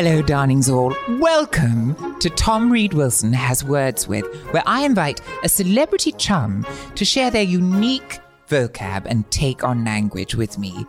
Hello, 0.00 0.22
darlings 0.22 0.70
all. 0.70 0.94
Welcome 1.18 2.20
to 2.20 2.30
Tom 2.30 2.70
Read 2.70 2.94
Wilson 2.94 3.32
Has 3.32 3.64
Words 3.64 4.06
With, 4.06 4.24
where 4.52 4.62
I 4.64 4.84
invite 4.84 5.20
a 5.42 5.48
celebrity 5.48 6.12
chum 6.12 6.64
to 6.94 7.04
share 7.04 7.32
their 7.32 7.42
unique 7.42 8.20
vocab 8.48 9.06
and 9.06 9.28
take 9.32 9.64
on 9.64 9.84
language 9.84 10.36
with 10.36 10.56
me. 10.56 10.86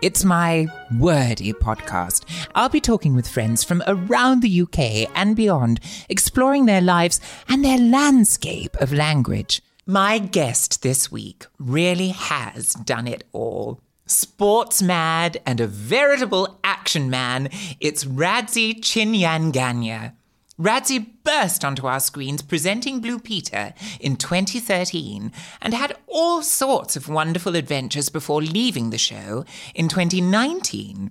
It's 0.00 0.24
my 0.24 0.68
wordy 0.98 1.52
podcast. 1.52 2.24
I'll 2.54 2.70
be 2.70 2.80
talking 2.80 3.14
with 3.14 3.28
friends 3.28 3.62
from 3.62 3.82
around 3.86 4.40
the 4.40 4.62
UK 4.62 5.10
and 5.14 5.36
beyond, 5.36 5.78
exploring 6.08 6.64
their 6.64 6.80
lives 6.80 7.20
and 7.50 7.62
their 7.62 7.76
landscape 7.76 8.74
of 8.76 8.90
language. 8.90 9.60
My 9.84 10.18
guest 10.18 10.80
this 10.80 11.12
week 11.12 11.44
really 11.58 12.08
has 12.08 12.72
done 12.72 13.06
it 13.06 13.24
all. 13.32 13.82
Sports 14.08 14.80
mad 14.82 15.42
and 15.44 15.60
a 15.60 15.66
veritable 15.66 16.60
action 16.62 17.10
man, 17.10 17.48
it's 17.80 18.04
Radzi 18.04 18.80
Chinyanganya. 18.80 20.12
Radzi 20.60 21.04
burst 21.24 21.64
onto 21.64 21.88
our 21.88 21.98
screens 21.98 22.40
presenting 22.40 23.00
Blue 23.00 23.18
Peter 23.18 23.74
in 23.98 24.14
2013 24.14 25.32
and 25.60 25.74
had 25.74 25.96
all 26.06 26.42
sorts 26.42 26.94
of 26.94 27.08
wonderful 27.08 27.56
adventures 27.56 28.08
before 28.08 28.40
leaving 28.40 28.90
the 28.90 28.96
show 28.96 29.44
in 29.74 29.88
2019. 29.88 31.10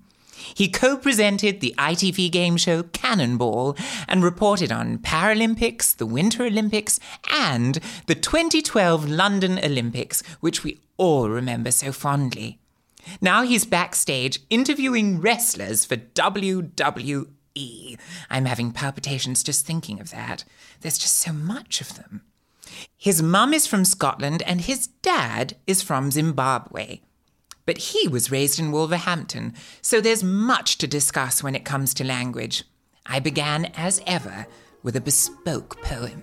He 0.53 0.69
co 0.69 0.95
presented 0.95 1.59
the 1.59 1.75
ITV 1.77 2.31
game 2.31 2.55
show 2.55 2.83
Cannonball 2.83 3.75
and 4.07 4.23
reported 4.23 4.71
on 4.71 4.99
Paralympics, 4.99 5.97
the 5.97 6.05
Winter 6.05 6.45
Olympics, 6.45 6.97
and 7.29 7.77
the 8.05 8.15
2012 8.15 9.09
London 9.09 9.59
Olympics, 9.61 10.23
which 10.39 10.63
we 10.63 10.79
all 10.95 11.29
remember 11.29 11.71
so 11.71 11.91
fondly. 11.91 12.59
Now 13.21 13.43
he's 13.43 13.65
backstage 13.65 14.39
interviewing 14.49 15.21
wrestlers 15.21 15.85
for 15.85 15.97
WWE. 15.97 17.97
I'm 18.29 18.45
having 18.45 18.71
palpitations 18.71 19.43
just 19.43 19.65
thinking 19.65 19.99
of 19.99 20.11
that. 20.11 20.43
There's 20.81 20.97
just 20.97 21.17
so 21.17 21.33
much 21.33 21.81
of 21.81 21.95
them. 21.95 22.21
His 22.97 23.21
mum 23.21 23.53
is 23.53 23.67
from 23.67 23.85
Scotland 23.85 24.41
and 24.43 24.61
his 24.61 24.87
dad 24.87 25.55
is 25.67 25.81
from 25.81 26.11
Zimbabwe. 26.11 26.99
But 27.65 27.77
he 27.77 28.07
was 28.07 28.31
raised 28.31 28.59
in 28.59 28.71
Wolverhampton, 28.71 29.53
so 29.81 29.99
there's 29.99 30.23
much 30.23 30.77
to 30.77 30.87
discuss 30.87 31.41
when 31.41 31.55
it 31.55 31.65
comes 31.65 31.93
to 31.95 32.03
language. 32.03 32.63
I 33.05 33.19
began, 33.19 33.65
as 33.75 34.01
ever, 34.05 34.45
with 34.83 34.95
a 34.95 35.01
bespoke 35.01 35.81
poem. 35.81 36.21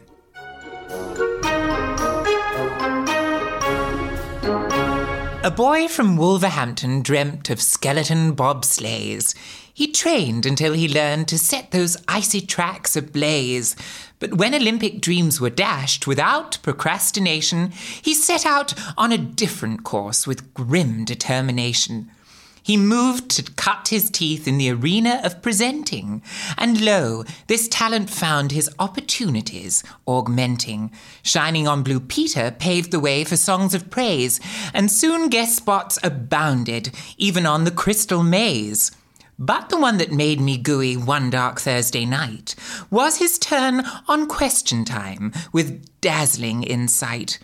A 5.45 5.51
boy 5.51 5.89
from 5.89 6.17
Wolverhampton 6.17 7.03
dreamt 7.03 7.51
of 7.51 7.61
skeleton 7.61 8.37
bobsleighs. 8.37 9.35
He 9.75 9.91
trained 9.91 10.47
until 10.47 10.73
he 10.73 10.89
learned 10.89 11.27
to 11.29 11.39
set 11.39 11.73
those 11.73 11.97
icy 12.07 12.41
tracks 12.41 12.95
ablaze. 12.95 13.75
But 14.21 14.35
when 14.35 14.55
Olympic 14.55 15.01
dreams 15.01 15.41
were 15.41 15.51
dashed 15.51 16.07
without 16.07 16.59
procrastination, 16.63 17.73
he 17.73 18.15
set 18.15 18.47
out 18.47 18.73
on 18.97 19.11
a 19.11 19.19
different 19.19 19.83
course 19.83 20.29
with 20.29 20.55
grim 20.55 21.05
determination. 21.05 22.13
He 22.63 22.77
moved 22.77 23.29
to 23.31 23.43
cut 23.43 23.89
his 23.89 24.09
teeth 24.09 24.47
in 24.47 24.57
the 24.57 24.71
arena 24.71 25.21
of 25.25 25.43
presenting, 25.43 26.23
and 26.57 26.81
lo, 26.81 27.25
this 27.49 27.67
talent 27.69 28.09
found 28.09 28.53
his 28.53 28.71
opportunities 28.79 29.83
augmenting. 30.07 30.93
Shining 31.23 31.67
on 31.67 31.83
Blue 31.83 32.01
Peter 32.01 32.55
paved 32.57 32.93
the 32.93 33.01
way 33.01 33.25
for 33.25 33.37
songs 33.37 33.75
of 33.75 33.91
praise, 33.91 34.39
and 34.73 34.91
soon 34.91 35.29
guest 35.29 35.57
spots 35.57 35.99
abounded, 36.05 36.95
even 37.17 37.47
on 37.47 37.65
the 37.65 37.73
Crystal 37.73 38.23
Maze. 38.23 38.93
But 39.39 39.71
the 39.71 39.79
one 39.79 39.99
that 39.99 40.13
made 40.13 40.41
me 40.41 40.57
gooey 40.57 40.97
one 40.97 41.31
dark 41.31 41.61
Thursday 41.61 42.05
night 42.05 42.55
was 42.91 43.19
his 43.19 43.39
turn 43.39 43.85
on 44.07 44.29
Question 44.29 44.85
Time 44.85 45.33
with 45.53 45.85
dazzling 46.01 46.63
insight. 46.63 47.41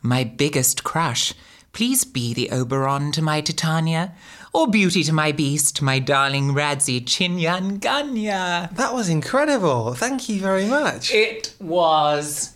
My 0.00 0.22
biggest 0.22 0.84
crush, 0.84 1.34
please 1.72 2.04
be 2.04 2.34
the 2.34 2.50
Oberon 2.50 3.12
to 3.12 3.22
my 3.22 3.40
Titania, 3.40 4.12
or 4.52 4.68
beauty 4.68 5.02
to 5.04 5.12
my 5.12 5.32
beast, 5.32 5.80
my 5.80 5.98
darling 5.98 6.54
Radzi 6.54 7.04
Chinyanganya. 7.04 8.74
That 8.74 8.94
was 8.94 9.08
incredible. 9.08 9.94
Thank 9.94 10.28
you 10.28 10.40
very 10.40 10.66
much. 10.66 11.12
It 11.12 11.54
was 11.60 12.54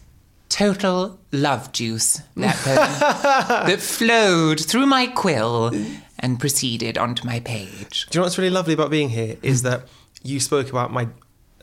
total 0.48 1.18
love 1.32 1.72
juice, 1.72 2.22
that 2.36 2.56
poem, 2.64 3.68
that 3.68 3.80
flowed 3.80 4.60
through 4.60 4.86
my 4.86 5.06
quill 5.06 5.72
and 6.18 6.40
proceeded 6.40 6.96
onto 6.98 7.26
my 7.26 7.40
page. 7.40 8.06
Do 8.10 8.16
you 8.16 8.20
know 8.20 8.24
what's 8.24 8.38
really 8.38 8.50
lovely 8.50 8.74
about 8.74 8.90
being 8.90 9.10
here 9.10 9.36
is 9.42 9.62
that 9.62 9.88
you 10.22 10.40
spoke 10.40 10.70
about 10.70 10.92
my 10.92 11.08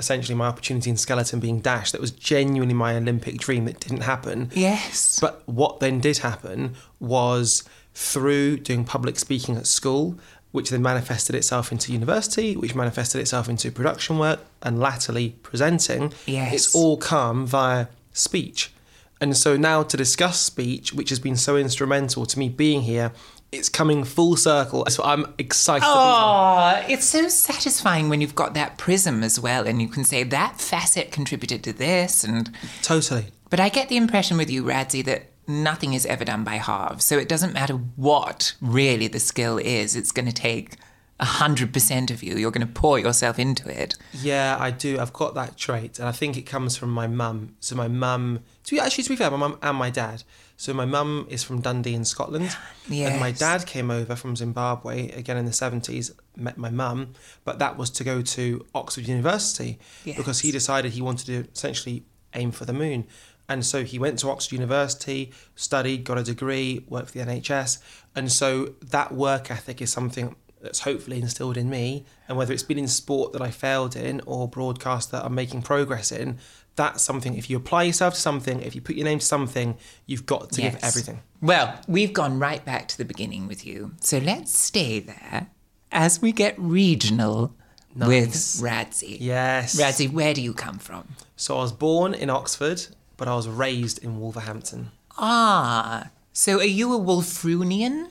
essentially 0.01 0.35
my 0.35 0.47
opportunity 0.47 0.89
in 0.89 0.97
skeleton 0.97 1.39
being 1.39 1.61
dashed. 1.61 1.93
That 1.93 2.01
was 2.01 2.11
genuinely 2.11 2.73
my 2.73 2.97
Olympic 2.97 3.37
dream 3.37 3.65
that 3.65 3.79
didn't 3.79 4.01
happen. 4.01 4.51
Yes. 4.53 5.19
But 5.21 5.47
what 5.47 5.79
then 5.79 6.01
did 6.01 6.17
happen 6.17 6.75
was 6.99 7.63
through 7.93 8.57
doing 8.57 8.83
public 8.83 9.17
speaking 9.19 9.55
at 9.55 9.67
school, 9.67 10.17
which 10.51 10.69
then 10.69 10.81
manifested 10.81 11.35
itself 11.35 11.71
into 11.71 11.93
university, 11.93 12.57
which 12.57 12.75
manifested 12.75 13.21
itself 13.21 13.47
into 13.47 13.71
production 13.71 14.17
work, 14.17 14.39
and 14.61 14.79
latterly 14.79 15.35
presenting. 15.43 16.11
Yes. 16.25 16.53
It's 16.53 16.75
all 16.75 16.97
come 16.97 17.45
via 17.45 17.87
speech. 18.11 18.73
And 19.21 19.37
so 19.37 19.55
now 19.55 19.83
to 19.83 19.95
discuss 19.95 20.39
speech, 20.41 20.93
which 20.93 21.09
has 21.09 21.19
been 21.19 21.37
so 21.37 21.55
instrumental 21.55 22.25
to 22.25 22.39
me 22.39 22.49
being 22.49 22.81
here, 22.81 23.11
it's 23.51 23.69
coming 23.69 24.03
full 24.03 24.35
circle. 24.37 24.85
So 24.89 25.03
I'm 25.03 25.33
excited. 25.37 25.81
to 25.81 25.87
be 25.87 25.91
here. 25.91 25.97
Oh, 25.97 26.85
it's 26.87 27.05
so 27.05 27.27
satisfying 27.27 28.09
when 28.09 28.21
you've 28.21 28.35
got 28.35 28.53
that 28.53 28.77
prism 28.77 29.23
as 29.23 29.39
well, 29.39 29.67
and 29.67 29.81
you 29.81 29.87
can 29.87 30.03
say 30.03 30.23
that 30.23 30.59
facet 30.61 31.11
contributed 31.11 31.63
to 31.65 31.73
this. 31.73 32.23
And 32.23 32.49
Totally. 32.81 33.25
but 33.49 33.59
I 33.59 33.69
get 33.69 33.89
the 33.89 33.97
impression 33.97 34.37
with 34.37 34.49
you, 34.49 34.63
Radzi, 34.63 35.03
that 35.05 35.31
nothing 35.47 35.93
is 35.93 36.05
ever 36.05 36.23
done 36.23 36.43
by 36.43 36.55
halves. 36.55 37.03
So 37.03 37.17
it 37.17 37.27
doesn't 37.27 37.53
matter 37.53 37.73
what 37.73 38.53
really 38.61 39.07
the 39.07 39.19
skill 39.19 39.57
is. 39.57 39.95
It's 39.95 40.11
going 40.11 40.27
to 40.27 40.33
take 40.33 40.77
hundred 41.19 41.71
percent 41.71 42.09
of 42.09 42.23
you. 42.23 42.35
You're 42.35 42.51
going 42.51 42.65
to 42.65 42.73
pour 42.73 42.97
yourself 42.97 43.37
into 43.37 43.69
it. 43.69 43.95
Yeah, 44.11 44.57
I 44.59 44.71
do. 44.71 44.99
I've 44.99 45.13
got 45.13 45.35
that 45.35 45.55
trait, 45.57 45.99
and 45.99 46.07
I 46.07 46.11
think 46.11 46.35
it 46.37 46.43
comes 46.43 46.75
from 46.77 46.89
my 46.89 47.05
mum. 47.07 47.55
So 47.59 47.75
my 47.75 47.87
mum, 47.87 48.39
to 48.63 48.75
be 48.75 48.79
actually 48.79 49.03
to 49.03 49.09
be 49.11 49.15
fair, 49.15 49.29
my 49.29 49.37
mum 49.37 49.59
and 49.61 49.77
my 49.77 49.89
dad. 49.89 50.23
So 50.61 50.75
my 50.75 50.85
mum 50.85 51.25
is 51.27 51.43
from 51.43 51.61
Dundee 51.61 51.95
in 51.95 52.05
Scotland, 52.05 52.55
and 52.87 53.19
my 53.19 53.31
dad 53.31 53.65
came 53.65 53.89
over 53.89 54.15
from 54.15 54.35
Zimbabwe 54.35 55.09
again 55.09 55.35
in 55.35 55.45
the 55.45 55.53
seventies. 55.53 56.11
Met 56.35 56.55
my 56.55 56.69
mum, 56.69 57.13
but 57.43 57.57
that 57.57 57.79
was 57.79 57.89
to 57.89 58.03
go 58.03 58.21
to 58.21 58.63
Oxford 58.75 59.07
University 59.07 59.79
because 60.05 60.41
he 60.41 60.51
decided 60.51 60.91
he 60.91 61.01
wanted 61.01 61.25
to 61.25 61.51
essentially 61.51 62.03
aim 62.35 62.51
for 62.51 62.65
the 62.65 62.73
moon. 62.73 63.07
And 63.49 63.65
so 63.65 63.83
he 63.83 63.97
went 63.97 64.19
to 64.19 64.29
Oxford 64.29 64.53
University, 64.53 65.31
studied, 65.55 66.03
got 66.03 66.19
a 66.19 66.23
degree, 66.23 66.85
worked 66.87 67.09
for 67.09 67.17
the 67.17 67.25
NHS. 67.25 67.79
And 68.15 68.31
so 68.31 68.75
that 68.83 69.11
work 69.11 69.49
ethic 69.49 69.81
is 69.81 69.91
something 69.91 70.35
that's 70.61 70.81
hopefully 70.81 71.19
instilled 71.19 71.57
in 71.57 71.71
me. 71.71 72.05
And 72.27 72.37
whether 72.37 72.53
it's 72.53 72.61
been 72.61 72.77
in 72.77 72.87
sport 72.87 73.33
that 73.33 73.41
I 73.41 73.49
failed 73.49 73.95
in 73.95 74.21
or 74.27 74.47
broadcast 74.47 75.09
that 75.09 75.25
I'm 75.25 75.33
making 75.33 75.63
progress 75.63 76.11
in, 76.11 76.37
that's 76.75 77.03
something. 77.03 77.35
If 77.37 77.49
you 77.49 77.57
apply 77.57 77.83
yourself 77.83 78.13
to 78.15 78.19
something, 78.19 78.61
if 78.61 78.75
you 78.75 78.81
put 78.81 78.95
your 78.95 79.05
name 79.05 79.19
to 79.19 79.25
something, 79.25 79.77
you've 80.05 80.25
got 80.25 80.51
to 80.53 80.61
give 80.61 80.77
everything. 80.81 81.21
Well, 81.41 81.79
we've 81.87 82.13
gone 82.13 82.39
right 82.39 82.63
back 82.63 82.87
to 82.89 82.97
the 82.97 83.05
beginning 83.05 83.47
with 83.47 83.65
you. 83.65 83.93
So 84.01 84.17
let's 84.19 84.57
stay 84.57 84.99
there 84.99 85.47
as 85.91 86.21
we 86.21 86.31
get 86.31 86.55
regional 86.57 87.53
Nice. 87.93 88.07
with 88.07 88.69
Radzi. 88.69 89.17
Yes. 89.19 89.79
Radzi, 89.79 90.11
where 90.11 90.33
do 90.33 90.41
you 90.41 90.53
come 90.53 90.77
from? 90.79 91.09
So 91.35 91.57
I 91.57 91.61
was 91.61 91.71
born 91.73 92.13
in 92.13 92.29
Oxford, 92.29 92.85
but 93.17 93.27
I 93.27 93.35
was 93.35 93.47
raised 93.47 94.01
in 94.03 94.19
Wolverhampton. 94.19 94.91
Ah, 95.17 96.09
so 96.31 96.59
are 96.59 96.63
you 96.63 96.93
a 96.95 96.99
Wulfrunian? 96.99 98.07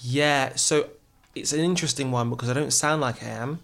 Yeah, 0.00 0.56
so 0.56 0.88
it's 1.34 1.52
an 1.52 1.60
interesting 1.60 2.10
one 2.10 2.28
because 2.30 2.50
I 2.50 2.54
don't 2.54 2.72
sound 2.72 3.00
like 3.02 3.22
I 3.22 3.28
am, 3.28 3.60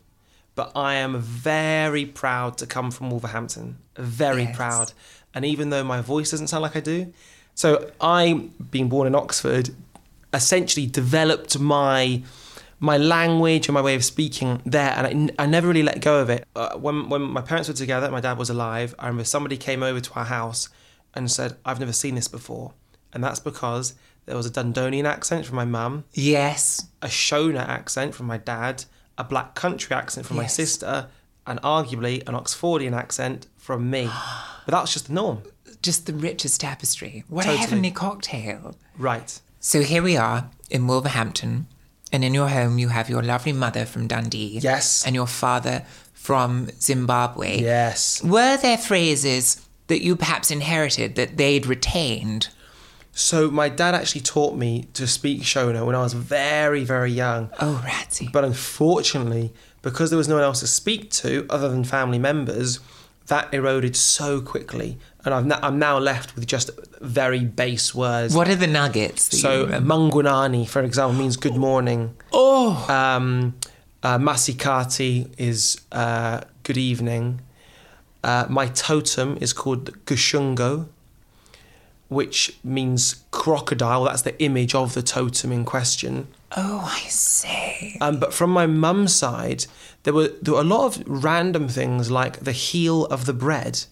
but 0.56 0.73
I 0.75 0.94
am 0.94 1.20
very 1.20 2.05
proud 2.05 2.58
to 2.58 2.67
come 2.67 2.91
from 2.91 3.11
Wolverhampton. 3.11 3.76
Very 3.97 4.44
Yes. 4.44 4.56
proud. 4.56 4.93
And 5.35 5.44
even 5.44 5.70
though 5.70 5.85
my 5.85 6.00
voice 6.00 6.31
doesn't 6.32 6.49
sound 6.49 6.62
like 6.62 6.75
I 6.76 6.81
do, 6.81 7.12
so 7.55 7.91
I, 8.00 8.49
being 8.70 8.88
born 8.88 9.06
in 9.06 9.14
Oxford, 9.14 9.70
essentially 10.35 10.87
developed 10.87 11.58
my 11.58 12.23
my 12.79 12.99
language 12.99 13.69
and 13.69 13.75
my 13.75 13.81
way 13.81 13.94
of 13.94 14.05
speaking 14.05 14.61
there, 14.67 14.91
and 14.91 15.06
I, 15.06 15.11
n- 15.11 15.31
I 15.38 15.47
never 15.47 15.67
really 15.67 15.82
let 15.82 16.03
go 16.03 16.20
of 16.20 16.29
it. 16.29 16.47
Uh, 16.55 16.76
when 16.76 17.08
when 17.08 17.23
my 17.23 17.41
parents 17.41 17.69
were 17.69 17.75
together, 17.75 18.11
my 18.11 18.20
dad 18.20 18.37
was 18.37 18.50
alive. 18.50 18.94
I 18.99 19.06
remember 19.06 19.25
somebody 19.25 19.56
came 19.56 19.82
over 19.82 19.99
to 20.00 20.12
our 20.14 20.26
house 20.26 20.69
and 21.14 21.31
said, 21.31 21.56
"I've 21.64 21.81
never 21.81 21.94
seen 21.94 22.14
this 22.17 22.29
before," 22.29 22.73
and 23.14 23.25
that's 23.25 23.41
because 23.41 23.94
there 24.26 24.37
was 24.37 24.44
a 24.44 24.50
Dundonian 24.50 25.05
accent 25.05 25.47
from 25.47 25.56
my 25.56 25.64
mum, 25.64 26.05
Yes. 26.12 26.87
a 27.00 27.06
Shona 27.06 27.67
accent 27.67 28.14
from 28.14 28.26
my 28.26 28.37
dad, 28.37 28.85
a 29.19 29.25
Black 29.25 29.55
Country 29.55 29.95
accent 29.97 30.27
from 30.27 30.37
my 30.37 30.47
sister, 30.47 31.09
and 31.47 31.61
arguably 31.63 32.27
an 32.29 32.35
Oxfordian 32.35 32.93
accent 32.93 33.47
from 33.57 33.91
me. 33.91 34.09
But 34.67 34.73
that's 34.73 34.93
just 34.93 35.07
the 35.07 35.13
norm, 35.15 35.43
Just 35.81 36.07
the 36.07 36.13
richest 36.13 36.61
tapestry. 36.61 37.23
What 37.29 37.47
a 37.47 37.51
heavenly 37.57 37.93
cocktail. 37.93 38.75
right? 38.99 39.41
So 39.61 39.83
here 39.83 40.03
we 40.03 40.17
are 40.17 40.51
in 40.71 40.89
Wolverhampton, 40.89 41.69
and 42.13 42.25
in 42.25 42.35
your 42.35 42.49
home 42.49 42.77
you 42.81 42.89
have 42.89 43.09
your 43.09 43.23
lovely 43.23 43.53
mother 43.53 43.85
from 43.87 44.09
Dundee. 44.09 44.59
Yes. 44.61 45.07
And 45.07 45.15
your 45.15 45.29
father 45.29 45.85
from 46.13 46.69
Zimbabwe. 46.81 47.61
Yes. 47.61 48.21
Were 48.25 48.57
there 48.57 48.77
phrases 48.79 49.65
that 49.87 50.03
you 50.03 50.17
perhaps 50.17 50.51
inherited 50.51 51.15
that 51.15 51.37
they'd 51.37 51.65
retained? 51.67 52.49
So 53.19 53.51
my 53.51 53.71
dad 53.71 53.95
actually 53.95 54.21
taught 54.21 54.57
me 54.57 54.89
to 54.93 55.07
speak 55.07 55.41
Shona 55.41 55.87
when 55.87 55.95
I 55.95 56.01
was 56.03 56.13
very, 56.13 56.85
very 56.85 57.11
young. 57.11 57.49
Oh, 57.59 57.83
Radzi. 57.83 58.31
But 58.31 58.45
unfortunately, 58.45 59.55
because 59.81 60.11
there 60.11 60.19
was 60.19 60.29
no 60.29 60.35
one 60.35 60.45
else 60.45 60.61
to 60.61 60.67
speak 60.67 61.11
to 61.23 61.47
other 61.49 61.71
than 61.71 61.83
family 61.83 62.19
members, 62.19 62.79
that 63.29 63.53
eroded 63.55 63.97
so 63.97 64.43
quickly. 64.43 64.99
And 65.25 65.33
I've 65.33 65.45
n- 65.51 65.59
I'm 65.63 65.79
now 65.79 65.97
left 65.99 66.35
with 66.35 66.47
just 66.47 66.69
very 67.01 67.41
base 67.43 67.95
words. 67.95 68.35
What 68.35 68.49
are 68.51 68.55
the 68.55 68.67
nuggets? 68.67 69.41
So? 69.41 69.67
Mangwanani, 69.67 70.69
for 70.69 70.83
example, 70.83 71.19
means 71.19 71.39
good 71.39 71.57
morning. 71.57 72.15
oh, 72.35 72.85
Um, 72.91 73.55
uh, 74.03 74.19
Masikati 74.19 75.33
is 75.39 75.81
uh, 75.91 76.43
good 76.65 76.77
evening. 76.77 77.41
Uh, 78.23 78.45
my 78.51 78.67
totem 78.69 79.39
is 79.41 79.55
called 79.55 80.05
Gushungo, 80.05 80.89
which 82.08 82.56
means 82.62 83.25
crocodile. 83.31 84.05
That's 84.05 84.23
the 84.23 84.41
image 84.43 84.75
of 84.75 84.94
the 84.94 85.03
totem 85.03 85.53
in 85.53 85.64
question. 85.64 86.29
oh, 86.56 86.85
I 86.87 87.00
see. 87.08 87.97
Um, 88.00 88.19
but 88.20 88.32
from 88.32 88.50
my 88.50 88.67
mum's 88.67 89.14
side, 89.14 89.67
there 90.05 90.14
were 90.14 90.29
there 90.43 90.55
were 90.55 90.61
a 90.61 90.64
lot 90.64 90.87
of 90.87 91.03
random 91.06 91.69
things 91.69 92.11
like 92.11 92.41
the 92.41 92.53
heel 92.53 93.06
of 93.06 93.26
the 93.26 93.32
bread, 93.32 93.85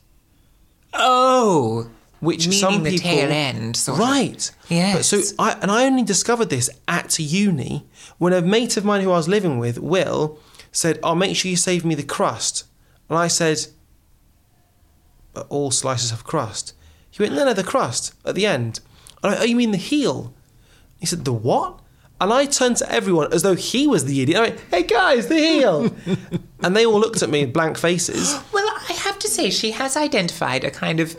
Oh, 0.93 1.91
which 2.21 2.47
meaning 2.47 2.61
some 2.61 2.83
the 2.85 2.91
people 2.91 3.11
tail 3.11 3.31
end, 3.33 3.77
sort 3.77 3.99
of. 3.99 4.05
right. 4.07 4.51
Yes. 4.69 4.97
But 4.97 5.05
so 5.05 5.35
I 5.39 5.53
and 5.61 5.71
I 5.71 5.85
only 5.85 6.03
discovered 6.05 6.51
this 6.51 6.71
at 6.87 7.19
uni 7.19 7.87
when 8.19 8.33
a 8.33 8.41
mate 8.41 8.77
of 8.77 8.85
mine 8.85 9.01
who 9.03 9.11
I 9.11 9.17
was 9.17 9.29
living 9.29 9.59
with, 9.59 9.79
Will, 9.79 10.39
said, 10.73 10.99
"I'll 11.03 11.17
make 11.17 11.37
sure 11.37 11.51
you 11.51 11.57
save 11.57 11.85
me 11.85 11.95
the 11.97 12.05
crust," 12.05 12.65
and 13.09 13.19
I 13.19 13.27
said, 13.29 13.67
"But 15.33 15.47
all 15.49 15.71
slices 15.71 16.13
of 16.13 16.25
crust." 16.25 16.75
He 17.15 17.23
went, 17.23 17.35
"No, 17.35 17.45
no, 17.45 17.53
the 17.53 17.63
crust 17.63 18.13
at 18.25 18.35
the 18.35 18.45
end." 18.45 18.81
And 19.23 19.35
I, 19.35 19.39
"Oh, 19.39 19.45
you 19.45 19.55
mean 19.55 19.71
the 19.71 19.77
heel?" 19.77 20.35
He 20.99 21.07
said, 21.07 21.25
"The 21.25 21.33
what?" 21.33 21.79
And 22.21 22.33
I 22.33 22.47
turned 22.47 22.77
to 22.79 22.91
everyone 22.91 23.33
as 23.33 23.43
though 23.43 23.55
he 23.55 23.87
was 23.87 24.05
the 24.05 24.21
idiot. 24.21 24.39
I 24.39 24.43
went, 24.43 24.61
"Hey 24.71 24.83
guys, 24.83 25.29
the 25.29 25.39
heel!" 25.39 25.95
and 26.63 26.77
they 26.77 26.85
all 26.85 26.99
looked 26.99 27.23
at 27.23 27.31
me 27.31 27.45
with 27.45 27.55
blank 27.55 27.79
faces. 27.79 28.37
Well, 28.53 28.69
I 28.89 28.93
have 28.93 29.19
to 29.21 29.29
say, 29.29 29.51
she 29.51 29.71
has 29.73 29.97
identified 29.97 30.65
a 30.65 30.71
kind 30.71 31.01
of 31.01 31.17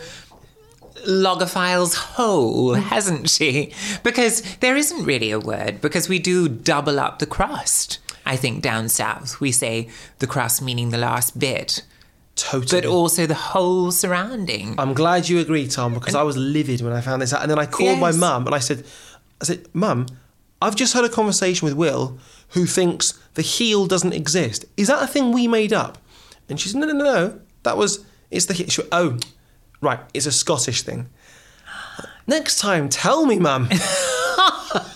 logophile's 1.08 1.96
hole, 1.96 2.74
hasn't 2.94 3.30
she? 3.30 3.74
Because 4.04 4.42
there 4.58 4.76
isn't 4.76 5.06
really 5.06 5.32
a 5.32 5.40
word, 5.40 5.82
because 5.82 6.10
we 6.10 6.20
do 6.20 6.50
double 6.50 7.00
up 7.00 7.20
the 7.20 7.26
crust. 7.26 8.00
I 8.26 8.36
think 8.36 8.62
down 8.62 8.90
south 8.90 9.40
we 9.40 9.52
say 9.52 9.88
the 10.20 10.28
crust 10.28 10.62
meaning 10.62 10.90
the 10.90 10.98
last 10.98 11.38
bit, 11.38 11.84
Totally. 12.36 12.82
but 12.82 12.88
also 12.88 13.26
the 13.26 13.34
whole 13.34 13.92
surrounding. 13.92 14.76
I'm 14.78 14.94
glad 14.94 15.30
you 15.30 15.40
agree, 15.40 15.68
Tom, 15.68 15.94
because 15.94 16.16
I 16.16 16.24
was 16.24 16.36
livid 16.36 16.82
when 16.82 16.92
I 16.92 17.00
found 17.00 17.22
this 17.22 17.34
out. 17.34 17.42
And 17.42 17.50
then 17.50 17.60
I 17.60 17.66
called 17.66 18.00
my 18.00 18.12
mum 18.12 18.46
and 18.46 18.54
I 18.54 18.60
said, 18.60 18.86
I 19.42 19.46
said, 19.46 19.68
Mum, 19.74 20.08
I've 20.62 20.76
just 20.76 20.94
had 20.94 21.06
a 21.06 21.10
conversation 21.10 21.66
with 21.66 21.76
Will 21.76 22.18
who 22.50 22.66
thinks 22.66 23.20
the 23.36 23.42
heel 23.42 23.86
doesn't 23.86 24.14
exist. 24.14 24.66
Is 24.76 24.88
that 24.88 25.02
a 25.02 25.08
thing 25.08 25.32
we 25.32 25.48
made 25.48 25.72
up? 25.72 25.98
And 26.50 26.60
she 26.60 26.70
said, 26.70 26.80
No, 26.82 26.88
no, 26.88 26.94
no, 26.94 27.04
no. 27.04 27.40
That 27.64 27.78
was, 27.78 28.06
it's 28.32 28.46
the 28.46 28.54
heel. 28.54 28.68
She 28.68 28.84
oh, 28.92 29.18
right, 29.82 30.00
it's 30.14 30.26
a 30.26 30.32
Scottish 30.32 30.82
thing. 30.82 31.10
Next 32.28 32.60
time, 32.60 32.90
tell 32.90 33.26
me, 33.26 33.40
Mum. 33.40 33.70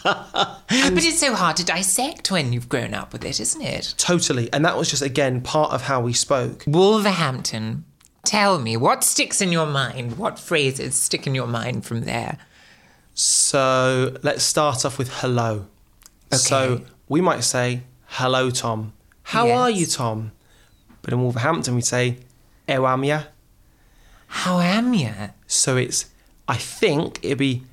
but 0.04 0.60
it's 0.70 1.20
so 1.20 1.34
hard 1.34 1.56
to 1.58 1.66
dissect 1.66 2.32
when 2.32 2.54
you've 2.54 2.70
grown 2.70 2.94
up 2.94 3.14
with 3.14 3.24
it, 3.26 3.40
isn't 3.40 3.62
it? 3.62 3.94
totally. 3.98 4.52
And 4.54 4.64
that 4.66 4.78
was 4.78 4.90
just, 4.90 5.02
again, 5.02 5.42
part 5.42 5.72
of 5.72 5.84
how 5.84 6.02
we 6.02 6.14
spoke. 6.14 6.64
Wolverhampton, 6.68 7.86
tell 8.26 8.60
me, 8.60 8.78
what 8.78 9.04
sticks 9.04 9.42
in 9.42 9.52
your 9.52 9.66
mind? 9.66 10.18
What 10.18 10.38
phrases 10.40 10.96
stick 10.96 11.26
in 11.28 11.36
your 11.36 11.48
mind 11.48 11.86
from 11.86 12.02
there? 12.02 12.38
So 13.14 14.16
let's 14.24 14.44
start 14.44 14.86
off 14.86 14.98
with 14.98 15.10
hello. 15.16 15.66
So 16.32 16.82
we 17.08 17.22
might 17.22 17.44
say, 17.44 17.82
hello, 18.06 18.50
Tom. 18.50 18.94
How 19.24 19.48
Yes. 19.48 19.60
are 19.60 19.70
you, 19.70 19.86
Tom? 19.86 20.32
But 21.02 21.14
in 21.14 21.22
Wolverhampton, 21.22 21.76
we 21.76 21.82
say, 21.82 22.18
Owamya. 22.68 23.28
How 24.28 24.60
am 24.60 24.94
you? 24.94 25.12
So 25.48 25.76
it's, 25.76 26.06
I 26.48 26.56
think 26.56 27.20
it'd 27.24 27.38
be, 27.40 27.64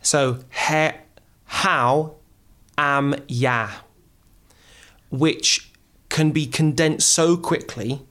so 0.00 0.38
he, 0.68 0.90
how 1.62 2.14
am 2.76 3.14
ya, 3.28 3.68
which 5.10 5.70
can 6.08 6.30
be 6.32 6.46
condensed 6.46 7.08
so 7.10 7.36
quickly, 7.36 8.02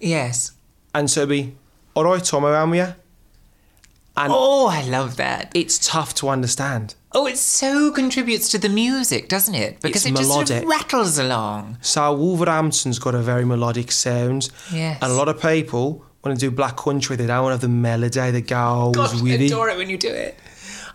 Yes. 0.00 0.52
and 0.94 1.10
so 1.10 1.26
be, 1.26 1.56
all 1.94 2.04
right, 2.04 2.22
Tom, 2.22 2.42
how 2.42 2.62
am 2.62 2.74
ya? 2.74 2.92
And 4.16 4.32
Oh, 4.34 4.66
I 4.66 4.82
love 4.82 5.16
that. 5.16 5.50
it's 5.54 5.78
tough 5.78 6.14
to 6.16 6.28
understand. 6.28 6.94
Oh, 7.12 7.26
it 7.26 7.38
so 7.38 7.90
contributes 7.90 8.50
to 8.50 8.58
the 8.58 8.68
music, 8.68 9.28
doesn't 9.28 9.54
it? 9.54 9.80
Because 9.80 10.04
It's 10.04 10.14
it 10.20 10.22
just 10.22 10.30
sort 10.30 10.50
of 10.50 10.64
rattles 10.64 11.18
along. 11.18 11.78
So 11.80 12.12
Wolverhampton's 12.14 12.98
got 12.98 13.14
a 13.14 13.22
very 13.22 13.44
melodic 13.46 13.90
sound, 13.92 14.50
Yes. 14.72 14.98
and 15.00 15.10
a 15.10 15.14
lot 15.14 15.28
of 15.28 15.40
people 15.40 16.04
when 16.22 16.34
they 16.34 16.38
do 16.38 16.50
black 16.50 16.76
country, 16.76 17.16
they 17.16 17.26
don't 17.26 17.50
have 17.50 17.62
the 17.62 17.68
melody 17.68 18.30
that 18.30 18.46
goes 18.46 18.94
I 18.98 19.22
with 19.22 19.40
it. 19.40 19.46
adore 19.46 19.70
it 19.70 19.78
when 19.78 19.88
you 19.88 19.96
do 19.96 20.10
it. 20.10 20.38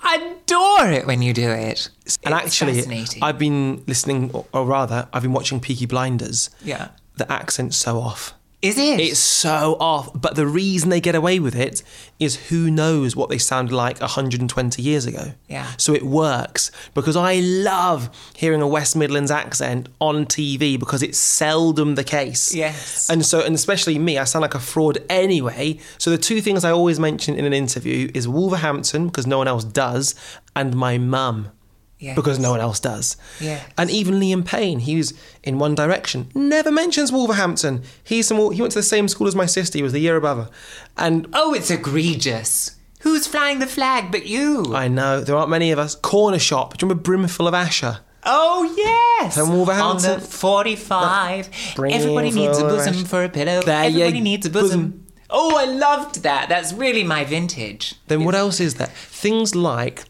I 0.05 0.35
adore 0.37 0.91
it 0.91 1.07
when 1.07 1.21
you 1.23 1.33
do 1.33 1.49
it. 1.49 1.89
And 2.23 2.35
It's 2.35 2.61
actually. 2.61 2.85
I've 3.23 3.39
been 3.39 3.83
listening, 3.87 4.29
or, 4.31 4.45
or 4.53 4.65
rather, 4.65 5.07
I've 5.11 5.23
been 5.23 5.33
watching 5.33 5.59
Peaky 5.59 5.87
Blinders. 5.87 6.51
Yeah. 6.63 6.89
The 7.17 7.29
accent's 7.31 7.75
so 7.75 7.97
off. 7.99 8.34
Is 8.65 8.77
it? 8.77 8.99
It's 8.99 9.19
so 9.19 9.77
off. 9.79 10.09
But 10.13 10.35
the 10.35 10.47
reason 10.47 10.89
they 10.89 11.01
get 11.01 11.15
away 11.15 11.39
with 11.39 11.55
it 11.55 11.83
is 12.19 12.49
who 12.49 12.71
knows 12.71 13.15
what 13.15 13.29
they 13.29 13.37
sounded 13.37 13.73
like 13.73 13.99
120 13.99 14.81
years 14.81 15.05
ago. 15.05 15.33
Yeah. 15.47 15.71
So 15.77 15.93
it 15.93 16.03
works 16.03 16.71
because 16.93 17.15
I 17.15 17.35
love 17.39 18.09
hearing 18.35 18.61
a 18.61 18.67
West 18.67 18.95
Midlands 18.95 19.31
accent 19.31 19.89
on 19.99 20.25
TV 20.25 20.79
because 20.79 21.03
it's 21.03 21.17
seldom 21.17 21.95
the 21.95 22.03
case. 22.03 22.53
Yes. 22.55 23.09
And 23.09 23.25
so, 23.25 23.41
and 23.41 23.53
especially 23.53 23.99
me, 23.99 24.17
I 24.17 24.23
sound 24.23 24.41
like 24.41 24.55
a 24.55 24.59
fraud 24.59 24.99
anyway. 25.09 25.79
So 25.97 26.09
the 26.09 26.17
two 26.17 26.41
things 26.41 26.63
I 26.63 26.71
always 26.71 26.99
mention 26.99 27.35
in 27.35 27.45
an 27.45 27.53
interview 27.53 28.09
is 28.13 28.27
Wolverhampton 28.27 29.07
because 29.07 29.27
no 29.27 29.37
one 29.37 29.47
else 29.47 29.63
does, 29.63 30.15
and 30.55 30.75
my 30.75 30.97
mum. 30.97 31.51
Because 31.99 32.37
no 32.37 32.51
one 32.51 32.59
else 32.59 32.79
does. 32.79 33.17
Yes. 33.39 33.65
And 33.77 33.89
even 33.89 34.15
Liam 34.19 34.45
Payne, 34.45 34.79
he 34.79 34.95
was 34.97 35.13
in 35.43 35.57
One 35.57 35.75
Direction, 35.75 36.29
never 36.35 36.71
mentions 36.71 37.11
Wolverhampton. 37.11 37.83
He's 38.03 38.27
from, 38.27 38.51
he 38.51 38.61
went 38.61 38.73
to 38.73 38.79
the 38.79 38.83
same 38.83 39.07
school 39.07 39.27
as 39.27 39.35
my 39.35 39.45
sister, 39.47 39.77
he 39.79 39.83
was 39.83 39.93
the 39.93 39.99
year 39.99 40.15
above 40.15 40.37
her. 40.37 40.49
And 40.97 41.27
Oh, 41.33 41.53
it's 41.53 41.71
egregious. 41.71 42.75
Who's 43.01 43.27
flying 43.27 43.59
the 43.59 43.67
flag 43.67 44.11
but 44.11 44.25
you? 44.25 44.73
I 44.75 44.87
know, 44.87 45.21
there 45.21 45.35
aren't 45.35 45.49
many 45.49 45.71
of 45.71 45.79
us. 45.79 45.95
Cornershop, 45.95 46.77
do 46.77 46.85
you 46.85 46.89
remember 46.89 47.03
Brimful 47.03 47.47
of 47.47 47.53
Asha? 47.53 47.99
Oh, 48.23 48.73
yes. 48.75 49.35
From 49.35 49.53
Wolverhampton. 49.53 50.11
On 50.11 50.19
the 50.19 50.25
45. 50.25 51.49
Bring 51.75 51.93
Everybody 51.93 52.31
needs 52.31 52.57
a 52.57 52.63
bosom 52.63 53.05
for 53.05 53.23
a 53.23 53.29
pillow. 53.29 53.61
There 53.61 53.83
Everybody 53.85 54.21
needs 54.21 54.47
a 54.47 54.49
bosom. 54.49 55.05
Oh, 55.29 55.57
I 55.57 55.65
loved 55.65 56.23
that. 56.23 56.49
That's 56.49 56.73
really 56.73 57.03
my 57.03 57.23
vintage. 57.23 57.95
Then 58.07 58.23
what 58.23 58.35
else 58.35 58.59
is 58.59 58.75
that? 58.75 58.91
Things 58.91 59.53
like, 59.55 60.05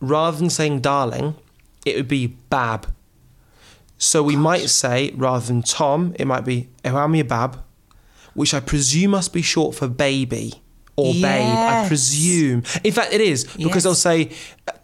rather 0.00 0.36
than 0.36 0.50
saying 0.50 0.80
darling, 0.80 1.34
it 1.84 1.96
would 1.96 2.08
be 2.08 2.26
bab. 2.26 2.92
So 3.98 4.22
we 4.22 4.36
might 4.36 4.68
say, 4.70 5.12
rather 5.14 5.44
than 5.46 5.62
Tom, 5.62 6.14
it 6.18 6.26
might 6.26 6.44
be 6.44 6.68
oh, 6.84 6.88
Owamya 6.90 7.28
bab, 7.28 7.62
which 8.34 8.54
I 8.54 8.60
presume 8.60 9.10
must 9.12 9.32
be 9.32 9.42
short 9.42 9.74
for 9.74 9.88
baby 9.88 10.54
or 10.96 11.12
babe. 11.12 11.24
I 11.24 11.84
presume. 11.86 12.62
In 12.82 12.92
fact, 12.92 13.12
it 13.12 13.20
is 13.20 13.44
because 13.44 13.74
Yes. 13.76 13.82
they'll 13.84 13.94
say, 13.94 14.30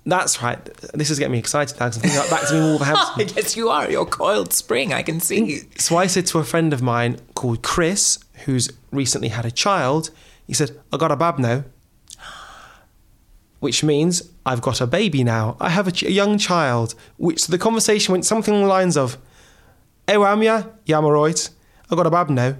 "That's 0.04 0.42
right." 0.42 0.62
This 0.94 1.10
is 1.10 1.18
getting 1.18 1.32
me 1.32 1.38
excited 1.38 1.78
now 1.80 1.86
because 1.88 1.96
I'm 1.96 2.02
thinking 2.02 2.20
like, 2.20 2.30
back 2.30 2.48
to 2.48 2.54
me 2.54 2.60
I 2.60 2.64
Wolverhampton. 2.64 3.26
guess 3.28 3.56
you 3.56 3.68
are. 3.70 3.90
You're 3.90 4.04
coiled 4.06 4.52
spring. 4.52 4.92
I 4.92 5.02
can 5.02 5.20
see. 5.20 5.62
so 5.78 5.96
I 5.96 6.06
said 6.06 6.26
to 6.26 6.38
a 6.38 6.44
friend 6.44 6.72
of 6.74 6.82
mine 6.82 7.18
called 7.34 7.62
Chris, 7.62 8.18
who's 8.44 8.70
recently 8.92 9.28
had 9.28 9.44
a 9.46 9.50
child. 9.50 10.10
He 10.46 10.52
said, 10.54 10.78
"I 10.92 10.96
got 10.98 11.10
a 11.10 11.16
bab 11.16 11.38
now." 11.38 11.64
Which 13.66 13.82
means 13.82 14.22
I've 14.50 14.62
got 14.62 14.80
a 14.80 14.86
baby 14.86 15.24
now. 15.24 15.56
I 15.58 15.70
have 15.70 15.88
a, 15.88 15.90
ch- 15.90 16.04
a 16.04 16.12
young 16.12 16.38
child. 16.38 16.94
Which 17.16 17.40
so 17.40 17.50
the 17.50 17.58
conversation 17.58 18.12
went 18.12 18.24
something 18.24 18.54
along 18.54 18.62
the 18.68 18.68
lines 18.68 18.96
of, 18.96 19.18
"Hey, 20.06 20.14
am 20.14 20.40
ya? 20.40 20.62
Yeah, 20.84 20.98
I'm 20.98 21.04
alright. 21.04 21.50
I 21.90 21.96
got 21.96 22.06
a 22.06 22.10
bab 22.10 22.30
now." 22.30 22.54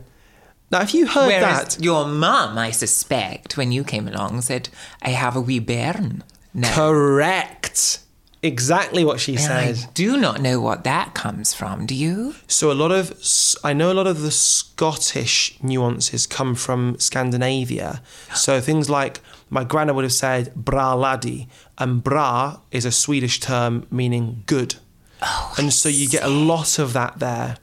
Now, 0.72 0.80
if 0.82 0.92
you 0.94 1.06
heard 1.06 1.28
Whereas 1.28 1.76
that, 1.76 1.84
your 1.84 2.08
mum, 2.08 2.58
I 2.58 2.72
suspect, 2.72 3.56
when 3.56 3.70
you 3.70 3.84
came 3.84 4.08
along, 4.08 4.40
said, 4.40 4.68
"I 5.00 5.10
have 5.10 5.36
a 5.36 5.40
wee 5.40 5.60
bairn." 5.60 6.25
now." 6.52 6.75
correct, 6.75 8.00
exactly 8.42 9.04
what 9.04 9.20
she 9.20 9.34
And 9.34 9.40
said. 9.40 9.76
I 9.76 9.90
do 9.94 10.16
not 10.16 10.40
know 10.40 10.58
what 10.60 10.82
that 10.82 11.14
comes 11.14 11.54
from. 11.54 11.86
Do 11.86 11.94
you? 11.94 12.34
So 12.48 12.72
a 12.72 12.75
lot 12.82 12.90
of 12.90 13.14
I 13.62 13.72
know 13.75 13.92
a 13.92 13.94
lot 14.00 14.08
of 14.08 14.22
the 14.22 14.32
Scottish 14.32 15.56
nuances 15.62 16.26
come 16.26 16.56
from 16.56 16.98
Scandinavia. 16.98 18.02
So 18.34 18.60
things 18.60 18.90
like 18.90 19.20
my 19.50 19.65
grandma 19.65 19.93
would 19.95 20.05
have 20.05 20.12
said 20.12 20.55
bra 20.55 20.95
laddie, 20.95 21.49
and 21.79 22.03
bra 22.03 22.61
is 22.71 22.85
a 22.85 22.93
Swedish 22.93 23.41
term 23.41 23.87
meaning 23.91 24.43
good. 24.47 24.76
Oh, 25.23 25.55
and 25.59 25.73
so 25.73 25.88
you 25.88 26.09
get 26.09 26.25
a 26.25 26.29
lot 26.29 26.79
of 26.79 26.93
that 26.93 27.19
there. 27.19 27.57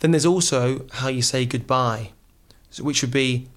Then 0.00 0.10
there's 0.10 0.26
also 0.26 0.86
how 0.92 1.08
you 1.08 1.22
say 1.22 1.46
goodbye, 1.46 2.12
which 2.80 3.02
would 3.02 3.12
be 3.12 3.48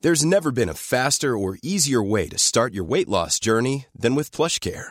There's 0.00 0.24
never 0.24 0.52
been 0.52 0.68
a 0.68 0.74
faster 0.74 1.36
or 1.36 1.58
easier 1.60 2.00
way 2.00 2.28
to 2.28 2.38
start 2.38 2.72
your 2.72 2.84
weight 2.84 3.08
loss 3.08 3.40
journey 3.40 3.86
than 3.98 4.14
with 4.14 4.30
PlushCare. 4.30 4.90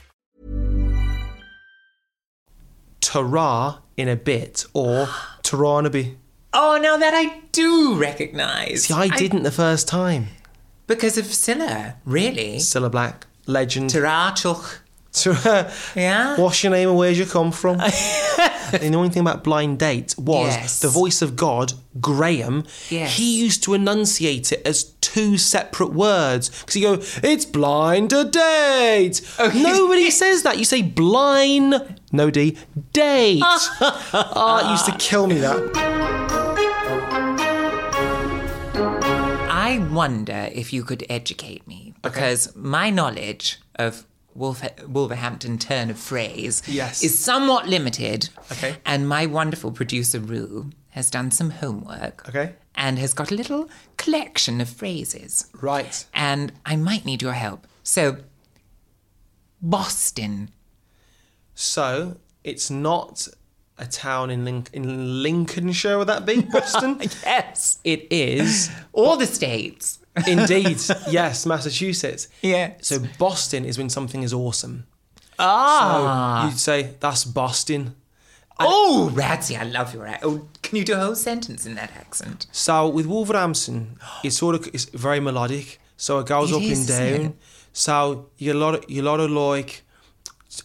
Ta 3.11 3.79
in 3.97 4.07
a 4.07 4.15
bit 4.15 4.65
or 4.73 5.07
ta 5.43 5.77
in 5.79 5.85
a 5.85 5.89
bit. 5.89 6.15
Oh, 6.53 6.79
now 6.81 6.97
that 6.97 7.13
I 7.13 7.39
do 7.51 7.95
recognise. 7.99 8.83
See, 8.85 8.93
I 8.93 9.07
didn't 9.09 9.43
the 9.43 9.51
first 9.51 9.87
time. 9.87 10.27
because 10.87 11.17
of 11.17 11.25
Cilla, 11.25 11.95
really. 12.05 12.57
Cilla 12.57 12.89
Black, 12.89 13.27
legend. 13.47 13.89
Tarachuk. 13.89 14.79
Yeah. 15.95 16.37
What's 16.39 16.63
your 16.63 16.71
name 16.71 16.87
and 16.89 16.97
where'd 16.97 17.17
you 17.17 17.25
come 17.25 17.51
from? 17.51 17.77
the 17.79 18.79
annoying 18.81 19.11
thing 19.11 19.21
about 19.21 19.43
blind 19.43 19.77
date 19.79 20.15
was 20.17 20.53
Yes. 20.55 20.79
the 20.79 20.87
voice 20.87 21.21
of 21.21 21.35
God, 21.35 21.73
Graham. 21.99 22.63
Yes. 22.89 23.17
He 23.17 23.41
used 23.41 23.61
to 23.63 23.73
enunciate 23.73 24.53
it 24.53 24.65
as 24.65 24.85
two 25.01 25.37
separate 25.37 25.91
words 25.93 26.47
because 26.61 26.73
he 26.75 26.81
go, 26.81 26.93
"It's 27.23 27.43
blind 27.45 28.13
a 28.13 28.23
date." 28.23 29.19
He- 29.51 29.63
Nobody 29.63 30.09
says 30.21 30.43
that. 30.43 30.57
You 30.57 30.63
say 30.65 30.81
blind, 30.81 31.99
no 32.11 32.29
d, 32.29 32.57
date. 32.93 33.41
Ah. 33.43 34.31
oh, 34.35 34.67
it 34.67 34.71
used 34.71 34.85
to 34.85 34.95
kill 34.97 35.27
me 35.27 35.37
that. 35.39 35.59
I 39.49 39.77
wonder 39.91 40.49
if 40.53 40.73
you 40.73 40.83
could 40.83 41.05
educate 41.09 41.65
me 41.67 41.93
because 42.01 42.53
my 42.55 42.89
knowledge 42.89 43.59
of 43.75 44.05
Wolf- 44.33 44.63
Wolverhampton 44.87 45.57
turn 45.57 45.89
of 45.89 45.97
phrase 45.97 46.61
Yes. 46.67 47.03
is 47.03 47.17
somewhat 47.17 47.67
limited. 47.67 48.29
Okay. 48.51 48.77
And 48.85 49.07
my 49.07 49.25
wonderful 49.25 49.71
producer, 49.71 50.19
Rue, 50.19 50.71
has 50.89 51.09
done 51.09 51.31
some 51.31 51.51
homework. 51.51 52.27
Okay. 52.29 52.53
And 52.75 52.97
has 52.99 53.13
got 53.13 53.31
a 53.31 53.35
little 53.35 53.69
collection 53.97 54.61
of 54.61 54.69
phrases. 54.69 55.47
Right. 55.61 56.05
And 56.13 56.53
I 56.65 56.75
might 56.77 57.05
need 57.05 57.21
your 57.21 57.33
help. 57.33 57.67
So, 57.83 58.17
Boston. 59.61 60.49
So 61.61 62.17
it's 62.43 62.69
not 62.71 63.27
a 63.77 63.85
town 63.85 64.29
in 64.31 64.43
Link- 64.45 64.69
in 64.73 65.21
Lincolnshire. 65.23 65.97
Would 65.97 66.07
that 66.07 66.25
be 66.25 66.41
Boston? 66.53 66.97
Yes. 67.23 67.79
it 67.83 68.07
is. 68.11 68.69
All 68.93 69.15
the 69.17 69.27
states. 69.27 69.99
Indeed, 70.27 70.77
yes, 71.09 71.45
Massachusetts. 71.45 72.27
Yeah. 72.41 72.73
So 72.81 72.99
bostin 73.17 73.63
is 73.63 73.77
when 73.77 73.89
something 73.89 74.23
is 74.23 74.33
awesome. 74.33 74.85
Ah. 75.39 76.41
So 76.43 76.49
you'd 76.49 76.59
say 76.59 76.95
that's 76.99 77.23
bostin. 77.23 77.93
oh, 78.59 79.09
Radzi, 79.13 79.57
I 79.57 79.63
love 79.63 79.93
your 79.93 80.05
accent. 80.05 80.23
Oh, 80.25 80.47
can 80.61 80.77
you 80.77 80.83
do 80.83 80.93
a 80.93 80.99
whole 80.99 81.15
sentence 81.15 81.65
in 81.65 81.75
that 81.75 81.91
accent? 81.95 82.47
So 82.51 82.89
with 82.89 83.05
Wolverhampton, 83.05 83.97
it's 84.23 84.37
sort 84.37 84.55
of 84.55 84.67
it's 84.73 84.85
very 84.85 85.19
melodic. 85.19 85.79
So 85.95 86.19
it 86.19 86.27
goes 86.27 86.51
It 86.51 86.55
up 86.55 86.61
is, 86.63 86.89
and 86.89 87.23
down. 87.23 87.33
So 87.71 88.29
you 88.37 88.53
lot 88.53 88.75
of 88.75 88.85
you 88.89 89.01
a 89.01 89.07
lot 89.11 89.19
of 89.21 89.29
like 89.31 89.83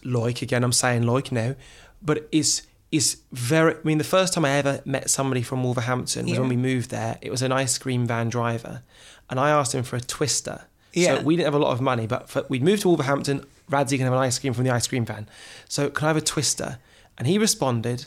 like 0.03 0.41
again. 0.41 0.63
I'm 0.63 0.71
saying 0.73 1.03
like 1.03 1.31
now, 1.31 1.55
but 2.01 2.27
it's 2.31 2.63
it's 2.91 3.17
very. 3.31 3.73
I 3.75 3.77
mean, 3.83 3.97
the 3.97 4.03
first 4.03 4.33
time 4.33 4.45
I 4.45 4.51
ever 4.51 4.81
met 4.85 5.09
somebody 5.09 5.41
from 5.41 5.63
Wolverhampton 5.63 6.25
was 6.25 6.33
Yeah. 6.33 6.39
when 6.39 6.49
we 6.49 6.57
moved 6.57 6.89
there. 6.89 7.17
It 7.21 7.31
was 7.31 7.41
an 7.41 7.51
ice 7.51 7.77
cream 7.77 8.05
van 8.05 8.29
driver, 8.29 8.81
and 9.29 9.39
I 9.39 9.49
asked 9.49 9.73
him 9.75 9.83
for 9.83 9.95
a 9.95 10.01
twister. 10.01 10.61
Yeah. 10.93 11.17
So 11.17 11.23
we 11.23 11.35
didn't 11.35 11.47
have 11.47 11.53
a 11.61 11.63
lot 11.63 11.71
of 11.73 11.81
money, 11.81 12.07
but 12.07 12.29
for, 12.29 12.45
we'd 12.49 12.63
moved 12.63 12.81
to 12.83 12.87
Wolverhampton. 12.87 13.45
Radzi 13.69 13.97
can 13.97 14.05
have 14.05 14.13
an 14.13 14.19
ice 14.19 14.39
cream 14.39 14.53
from 14.53 14.63
the 14.63 14.69
ice 14.71 14.87
cream 14.87 15.05
van. 15.05 15.27
So 15.67 15.89
can 15.89 16.05
I 16.05 16.09
have 16.09 16.17
a 16.17 16.21
twister? 16.21 16.79
And 17.17 17.27
he 17.27 17.37
responded. 17.37 18.05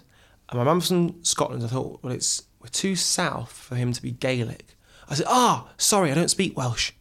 And 0.48 0.58
my 0.58 0.64
mum's 0.64 0.88
from 0.88 1.22
Scotland. 1.22 1.62
I 1.62 1.66
thought, 1.68 2.00
well, 2.02 2.12
it's 2.12 2.42
we're 2.60 2.68
too 2.68 2.96
south 2.96 3.52
for 3.52 3.76
him 3.76 3.92
to 3.92 4.02
be 4.02 4.10
Gaelic. 4.10 4.76
I 5.08 5.14
said, 5.14 5.26
ah, 5.28 5.68
sorry, 5.76 6.10
I 6.10 6.14
don't 6.14 6.28
speak 6.30 6.56
Welsh. 6.56 6.92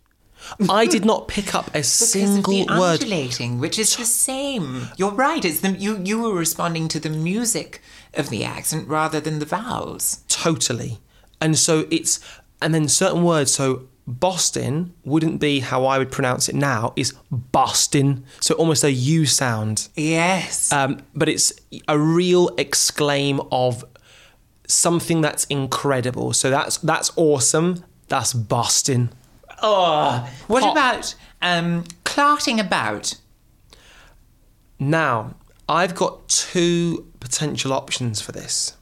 I 0.69 0.85
did 0.85 1.05
not 1.05 1.27
pick 1.27 1.53
up 1.53 1.73
a 1.75 1.83
single 1.83 2.65
word. 2.65 3.01
undulating, 3.01 3.59
which 3.59 3.77
is 3.77 3.95
the 3.95 4.05
same. 4.05 4.87
You're 4.97 5.11
right. 5.11 5.43
It's 5.43 5.59
the 5.61 5.71
you. 5.71 5.99
You 6.03 6.21
were 6.21 6.33
responding 6.33 6.87
to 6.89 6.99
the 6.99 7.09
music 7.09 7.81
of 8.13 8.29
the 8.29 8.43
accent 8.43 8.87
rather 8.87 9.19
than 9.19 9.39
the 9.39 9.45
vowels. 9.45 10.23
Totally. 10.27 10.99
And 11.41 11.57
so 11.57 11.85
it's, 11.89 12.19
and 12.61 12.73
then 12.73 12.87
certain 12.87 13.23
words. 13.23 13.53
So 13.53 13.87
Boston 14.07 14.93
wouldn't 15.05 15.39
be 15.39 15.59
how 15.59 15.85
I 15.85 15.99
would 15.99 16.11
pronounce 16.11 16.49
it 16.49 16.55
now, 16.55 16.93
is 16.95 17.13
Boston. 17.29 18.25
So 18.39 18.55
almost 18.55 18.83
a 18.83 18.91
U 18.91 19.25
sound. 19.25 19.87
Yes. 19.95 20.71
Um, 20.71 21.03
but 21.15 21.29
it's 21.29 21.53
a 21.87 21.97
real 21.99 22.49
exclaim 22.57 23.39
of 23.51 23.85
something 24.67 25.21
that's 25.21 25.45
incredible. 25.45 26.33
So 26.33 26.49
that's 26.49 26.77
that's 26.77 27.11
awesome. 27.15 27.83
That's 28.07 28.33
bostin. 28.33 29.11
Oh, 29.61 30.29
what 30.47 30.61
pop. 30.61 30.71
about 30.73 31.15
um, 31.41 31.83
clarting 32.03 32.59
about? 32.59 33.15
Now, 34.79 35.35
I've 35.67 35.95
got 35.95 36.27
two 36.29 37.07
potential 37.19 37.73
options 37.73 38.21
for 38.21 38.31
this. 38.31 38.75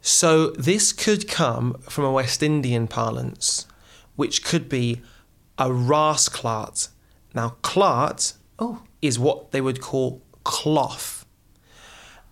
So 0.00 0.50
this 0.50 0.92
could 0.92 1.28
come 1.28 1.74
from 1.88 2.04
a 2.04 2.12
West 2.12 2.42
Indian 2.42 2.86
parlance, 2.86 3.66
which 4.14 4.44
could 4.44 4.68
be 4.68 5.02
a 5.58 5.66
rasclart. 5.68 6.88
Now, 7.34 7.56
clart 7.62 8.34
Oh. 8.58 8.82
is 9.02 9.18
what 9.18 9.50
they 9.52 9.60
would 9.60 9.80
call 9.80 10.22
cloth. 10.44 11.26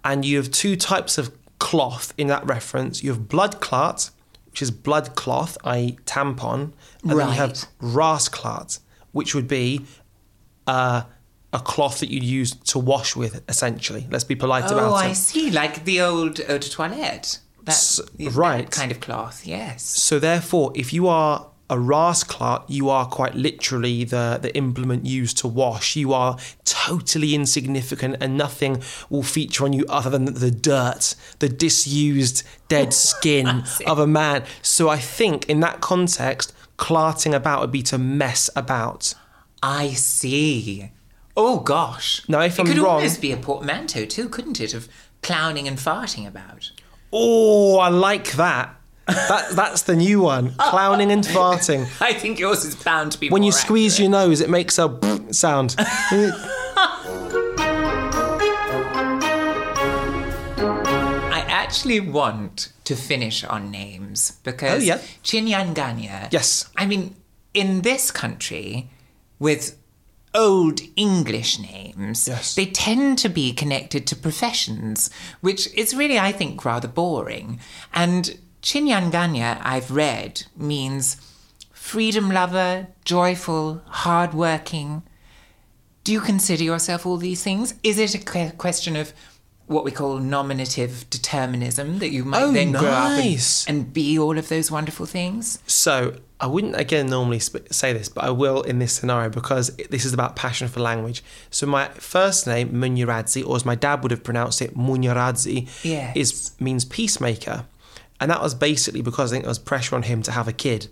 And 0.04 0.24
you 0.24 0.36
have 0.36 0.50
two 0.50 0.76
types 0.76 1.18
of 1.18 1.32
cloth 1.58 2.12
in 2.16 2.28
that 2.28 2.46
reference. 2.46 3.02
You 3.02 3.10
have 3.10 3.28
blood 3.28 3.60
clart, 3.60 4.10
which 4.54 4.62
is 4.62 4.70
blood 4.70 5.16
cloth, 5.16 5.58
i.e. 5.64 5.98
tampon. 6.06 6.72
And 7.02 7.10
then 7.18 7.26
you 7.26 7.34
have 7.34 7.50
Right. 7.50 7.66
rasclart, 7.80 8.78
which 9.10 9.34
would 9.34 9.48
be 9.48 9.84
uh, 10.68 11.02
a 11.52 11.58
cloth 11.58 11.98
that 11.98 12.08
you'd 12.08 12.22
use 12.22 12.52
to 12.52 12.78
wash 12.78 13.16
with, 13.16 13.42
essentially. 13.48 14.06
Let's 14.12 14.22
be 14.22 14.36
polite 14.36 14.66
about 14.70 14.92
Oh, 14.92 14.96
it. 14.96 15.10
I 15.10 15.12
see. 15.12 15.50
Like 15.50 15.84
the 15.84 16.00
old 16.02 16.38
eau 16.48 16.58
de 16.58 16.68
toilette. 16.68 17.40
That's 17.64 17.98
S- 17.98 18.36
right. 18.36 18.70
kind 18.70 18.92
of 18.92 19.00
cloth, 19.00 19.44
yes. 19.44 19.82
So 19.82 20.20
therefore, 20.20 20.70
if 20.76 20.92
you 20.92 21.08
are 21.08 21.48
a 21.70 21.76
rasclart, 21.76 22.64
you 22.68 22.90
are 22.90 23.06
quite 23.06 23.34
literally 23.34 24.04
the, 24.04 24.38
the 24.40 24.54
implement 24.56 25.06
used 25.06 25.38
to 25.38 25.48
wash. 25.48 25.96
You 25.96 26.12
are 26.12 26.36
totally 26.64 27.34
insignificant 27.34 28.16
and 28.20 28.36
nothing 28.36 28.82
will 29.08 29.22
feature 29.22 29.64
on 29.64 29.72
you 29.72 29.84
other 29.88 30.10
than 30.10 30.26
the 30.26 30.50
dirt, 30.50 31.14
the 31.38 31.48
disused 31.48 32.42
dead 32.68 32.92
skin 33.08 33.64
of 33.86 33.98
a 33.98 34.06
man. 34.06 34.44
So 34.62 34.88
I 34.88 34.98
think 34.98 35.48
in 35.48 35.60
that 35.60 35.80
context, 35.80 36.52
clarting 36.76 37.34
about 37.34 37.60
would 37.62 37.72
be 37.72 37.82
to 37.84 37.98
mess 37.98 38.50
about. 38.54 39.14
I 39.62 39.88
see. 39.90 40.90
Oh 41.36 41.60
gosh. 41.60 42.22
Now, 42.28 42.40
if 42.42 42.58
it 42.58 42.60
I'm 42.60 42.66
wrong. 42.66 42.74
could 42.74 42.82
wrong- 42.82 42.94
almost 42.96 43.20
be 43.22 43.32
a 43.32 43.36
portmanteau 43.36 44.04
too, 44.04 44.28
couldn't 44.28 44.60
it? 44.60 44.74
Of 44.74 44.88
clowning 45.22 45.66
and 45.66 45.78
farting 45.78 46.26
about. 46.28 46.70
Oh, 47.12 47.78
I 47.78 47.88
like 47.88 48.32
that. 48.32 48.76
That 49.06 49.50
that's 49.54 49.82
the 49.82 49.96
new 49.96 50.20
one. 50.20 50.54
Clowning 50.54 51.10
and 51.10 51.24
farting. 51.24 51.86
I 52.00 52.12
think 52.14 52.38
yours 52.38 52.64
is 52.64 52.74
bound 52.74 53.12
to 53.12 53.18
be. 53.20 53.28
When 53.30 53.42
you 53.42 53.52
squeeze 53.52 53.94
accurate. 53.94 54.10
your 54.10 54.20
nose, 54.20 54.40
it 54.40 54.50
makes 54.50 54.78
a 54.78 54.98
sound. 55.32 55.76
I 60.56 61.44
actually 61.48 62.00
want 62.00 62.72
to 62.84 62.94
finish 62.96 63.44
on 63.44 63.70
names 63.70 64.32
because 64.42 64.82
Oh, 64.82 64.84
yeah. 64.84 64.98
Chinyanganya. 65.22 66.32
Yes. 66.32 66.70
I 66.76 66.86
mean, 66.86 67.16
in 67.52 67.82
this 67.82 68.10
country, 68.10 68.90
with 69.38 69.76
old 70.34 70.80
English 70.96 71.58
names, 71.58 72.28
Yes. 72.28 72.54
they 72.54 72.66
tend 72.66 73.18
to 73.18 73.28
be 73.28 73.52
connected 73.52 74.06
to 74.08 74.16
professions, 74.16 75.10
which 75.40 75.72
is 75.74 75.94
really, 75.94 76.18
I 76.18 76.32
think, 76.32 76.64
rather 76.64 76.88
boring. 76.88 77.60
And 77.92 78.38
Chinyanganya, 78.64 79.60
I've 79.62 79.90
read, 79.90 80.44
means 80.56 81.18
freedom 81.70 82.30
lover, 82.30 82.86
joyful, 83.04 83.82
hardworking. 83.86 85.02
Do 86.02 86.12
you 86.12 86.20
consider 86.22 86.64
yourself 86.64 87.04
all 87.04 87.18
these 87.18 87.42
things? 87.44 87.74
Is 87.82 87.98
it 87.98 88.14
a 88.14 88.50
question 88.56 88.96
of 88.96 89.12
what 89.66 89.84
we 89.84 89.90
call 89.90 90.16
nominative 90.18 91.04
determinism 91.10 91.98
that 91.98 92.08
you 92.10 92.24
might 92.24 92.42
Oh, 92.42 92.52
then 92.52 92.72
grow 92.72 92.88
up 92.90 93.18
and, 93.18 93.64
and 93.68 93.92
be 93.92 94.18
all 94.18 94.38
of 94.38 94.48
those 94.48 94.70
wonderful 94.70 95.04
things? 95.04 95.58
So 95.66 96.16
I 96.40 96.46
wouldn't 96.46 96.76
again 96.76 97.08
normally 97.08 97.40
sp- 97.44 97.68
say 97.70 97.92
this, 97.92 98.08
but 98.08 98.24
I 98.24 98.30
will 98.30 98.62
in 98.62 98.78
this 98.78 98.94
scenario 98.94 99.28
because 99.28 99.68
it- 99.76 99.90
this 99.90 100.06
is 100.06 100.14
about 100.14 100.36
passion 100.36 100.68
for 100.68 100.80
language. 100.80 101.22
So 101.50 101.66
my 101.66 101.88
first 101.90 102.46
name 102.46 102.70
Munyaradzi, 102.70 103.46
or 103.46 103.56
as 103.56 103.66
my 103.66 103.74
dad 103.74 104.02
would 104.02 104.10
have 104.10 104.24
pronounced 104.24 104.62
it, 104.62 104.74
Munyaradzi, 104.74 105.68
Yes. 105.84 106.16
is 106.16 106.50
means 106.60 106.84
peacemaker, 106.86 107.64
and 108.20 108.30
that 108.30 108.40
was 108.40 108.54
basically 108.54 109.02
because 109.02 109.32
I 109.32 109.34
think 109.36 109.44
there 109.44 109.50
was 109.50 109.58
pressure 109.58 109.96
on 109.96 110.04
him 110.04 110.22
to 110.22 110.32
have 110.32 110.48
a 110.48 110.52
kid, 110.52 110.88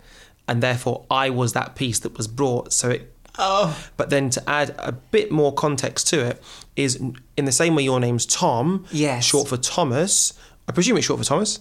and 0.48 0.62
therefore 0.62 1.04
I 1.10 1.30
was 1.30 1.52
that 1.52 1.74
piece 1.76 1.98
that 2.00 2.16
was 2.16 2.28
brought. 2.28 2.72
So 2.72 2.90
it. 2.90 3.14
Oh. 3.38 3.78
But 3.96 4.10
then 4.10 4.28
to 4.30 4.42
add 4.48 4.74
a 4.78 4.92
bit 4.92 5.32
more 5.32 5.54
context 5.54 6.06
to 6.08 6.22
it 6.26 6.42
is 6.76 6.96
in 7.36 7.44
the 7.46 7.52
same 7.52 7.74
way 7.74 7.82
your 7.82 7.98
name's 7.98 8.26
Tom, 8.26 8.84
Yes. 8.90 9.24
short 9.24 9.48
for 9.48 9.56
Thomas. 9.56 10.34
I 10.68 10.72
presume 10.72 10.98
it's 10.98 11.06
short 11.06 11.18
for 11.18 11.24
Thomas. 11.24 11.60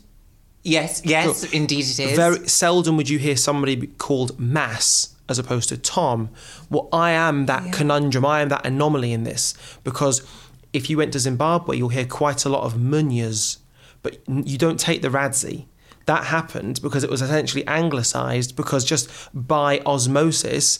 Yes, 0.64 1.02
yes, 1.06 1.44
indeed 1.54 1.86
it 1.86 2.00
is. 2.00 2.16
Very 2.16 2.48
seldom 2.48 2.98
would 2.98 3.10
you 3.10 3.18
hear 3.20 3.36
somebody 3.38 3.88
called 3.88 4.38
Mass 4.40 5.16
as 5.28 5.40
opposed 5.40 5.70
to 5.70 5.78
Tom. 5.78 6.30
Well, 6.70 6.90
I 6.94 7.12
am 7.12 7.46
that 7.48 7.72
conundrum. 7.72 8.26
I 8.26 8.42
am 8.42 8.50
that 8.50 8.66
anomaly 8.66 9.14
in 9.14 9.24
this 9.24 9.54
because 9.84 10.22
if 10.74 10.90
you 10.90 10.98
went 10.98 11.14
to 11.14 11.20
Zimbabwe, 11.20 11.78
you'll 11.78 11.90
hear 11.90 12.06
quite 12.06 12.46
a 12.46 12.50
lot 12.50 12.64
of 12.64 12.74
Munyas, 12.74 13.58
but 14.04 14.20
you 14.28 14.58
don't 14.58 14.80
take 14.80 15.02
the 15.02 15.10
Radzi. 15.10 15.66
That 16.06 16.26
happened 16.26 16.82
because 16.82 17.04
it 17.04 17.10
was 17.10 17.22
essentially 17.22 17.66
anglicised 17.68 18.56
because 18.56 18.84
just 18.84 19.10
by 19.34 19.80
osmosis, 19.86 20.80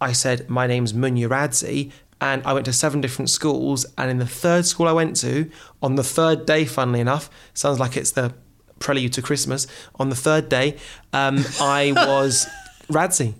I 0.00 0.12
said, 0.12 0.48
My 0.48 0.66
name's 0.66 0.92
Munya 0.92 1.28
Radzi. 1.28 1.92
And 2.18 2.42
I 2.46 2.54
went 2.54 2.64
to 2.64 2.72
seven 2.72 3.02
different 3.02 3.28
schools. 3.28 3.84
And 3.98 4.10
in 4.10 4.18
the 4.18 4.26
third 4.26 4.64
school 4.64 4.88
I 4.88 4.92
went 4.92 5.16
to, 5.16 5.50
on 5.82 5.96
the 5.96 6.04
third 6.04 6.46
day, 6.46 6.64
funnily 6.64 7.00
enough, 7.00 7.28
sounds 7.52 7.78
like 7.78 7.96
it's 7.96 8.12
the 8.12 8.32
prelude 8.78 9.12
to 9.14 9.22
Christmas. 9.22 9.66
On 9.96 10.08
the 10.08 10.16
third 10.16 10.48
day, 10.48 10.76
um, 11.12 11.44
I 11.60 11.92
was 11.96 12.46
Radzi. 12.88 13.34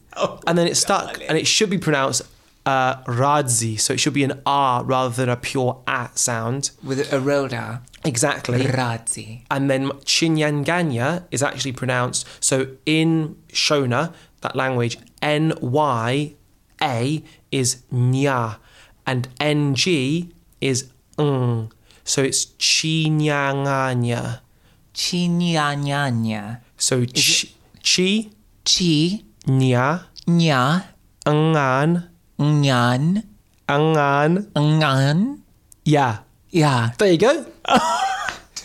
and 0.46 0.58
then 0.58 0.66
it 0.66 0.76
stuck. 0.76 1.18
And 1.26 1.38
it 1.38 1.46
should 1.46 1.70
be 1.70 1.78
pronounced 1.78 2.22
uh, 2.66 3.02
Radzi. 3.05 3.79
So 3.81 3.94
it 3.94 4.00
should 4.00 4.12
be 4.12 4.24
an 4.24 4.42
R 4.44 4.85
rather 4.85 5.14
than 5.14 5.29
a 5.29 5.37
pure 5.37 5.81
A 5.87 6.11
sound. 6.14 6.72
With 6.83 7.12
a 7.12 7.20
rolled 7.20 7.55
R. 7.55 7.83
Exactly. 8.05 8.64
Razzi. 8.64 9.42
And 9.50 9.70
then 9.70 9.88
Chinyanganya 10.05 11.24
is 11.31 11.42
actually 11.42 11.72
pronounced. 11.72 12.26
So 12.40 12.76
in 12.85 13.37
Shona, 13.48 14.12
that 14.42 14.55
language, 14.55 14.98
N 15.22 15.55
Y 15.61 16.35
A 16.83 17.22
is 17.50 17.83
nya, 17.92 18.59
and 19.07 19.29
N 19.40 19.74
G 19.74 20.33
is 20.61 20.90
ng. 21.18 21.72
So 22.05 22.22
it's 22.22 22.46
Chinyanganya. 22.59 24.40
Chinyanyanya. 24.92 26.61
So 26.76 27.05
chi, 27.07 27.48
chi 27.83 28.31
Chi. 28.66 29.22
nya, 29.46 30.07
Nya. 30.26 30.83
ngan, 31.24 32.09
Nyan. 32.38 33.25
ngan, 33.68 34.53
Ngan. 34.55 35.38
yeah. 35.85 36.18
Yeah. 36.51 36.90
There 36.99 37.12
you 37.12 37.18
go. 37.18 37.46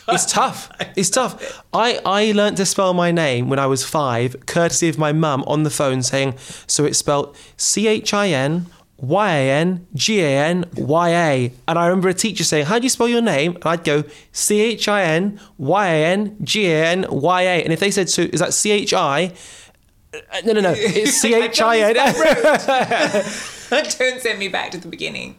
It's 0.07 0.25
tough. 0.25 0.69
It's 0.97 1.09
tough. 1.09 1.63
I, 1.71 2.01
I 2.05 2.33
learnt 2.33 2.57
to 2.57 2.65
spell 2.65 2.93
my 2.93 3.11
name 3.11 3.47
when 3.47 3.59
I 3.59 3.65
was 3.67 3.85
five, 3.85 4.35
courtesy 4.45 4.89
of 4.89 4.97
my 4.97 5.13
mum 5.13 5.43
on 5.47 5.63
the 5.63 5.69
phone 5.69 6.03
saying, 6.03 6.33
so 6.67 6.83
it's 6.83 6.97
spelled 6.97 7.33
C 7.55 7.87
H 7.87 8.13
I 8.13 8.27
N 8.29 8.65
Y 8.97 9.31
A 9.31 9.51
N 9.51 9.87
G 9.93 10.19
A 10.19 10.27
N 10.37 10.65
Y 10.75 11.09
A. 11.11 11.53
And 11.65 11.79
I 11.79 11.85
remember 11.87 12.09
a 12.09 12.13
teacher 12.13 12.43
saying, 12.43 12.65
How 12.65 12.77
do 12.79 12.83
you 12.83 12.89
spell 12.89 13.07
your 13.07 13.21
name? 13.21 13.55
And 13.55 13.65
I'd 13.65 13.85
go 13.85 14.03
C 14.33 14.59
H 14.59 14.87
I 14.89 15.03
N 15.03 15.39
Y 15.57 15.87
A 15.87 16.05
N 16.07 16.35
G 16.43 16.65
A 16.69 16.85
N 16.87 17.05
Y 17.09 17.41
A. 17.43 17.63
And 17.63 17.71
if 17.71 17.79
they 17.79 17.91
said, 17.91 18.09
So 18.09 18.23
is 18.23 18.41
that 18.41 18.53
C 18.53 18.71
H 18.71 18.93
I? 18.93 19.31
Uh, 20.13 20.17
No, 20.43 20.53
no, 20.53 20.61
no. 20.61 20.73
It's 20.75 21.21
C 21.21 21.33
H 21.35 21.61
I 21.61 21.77
N. 21.93 23.23
Don't 23.99 24.21
send 24.21 24.37
me 24.37 24.49
back 24.49 24.71
to 24.71 24.77
the 24.77 24.89
beginning. 24.89 25.37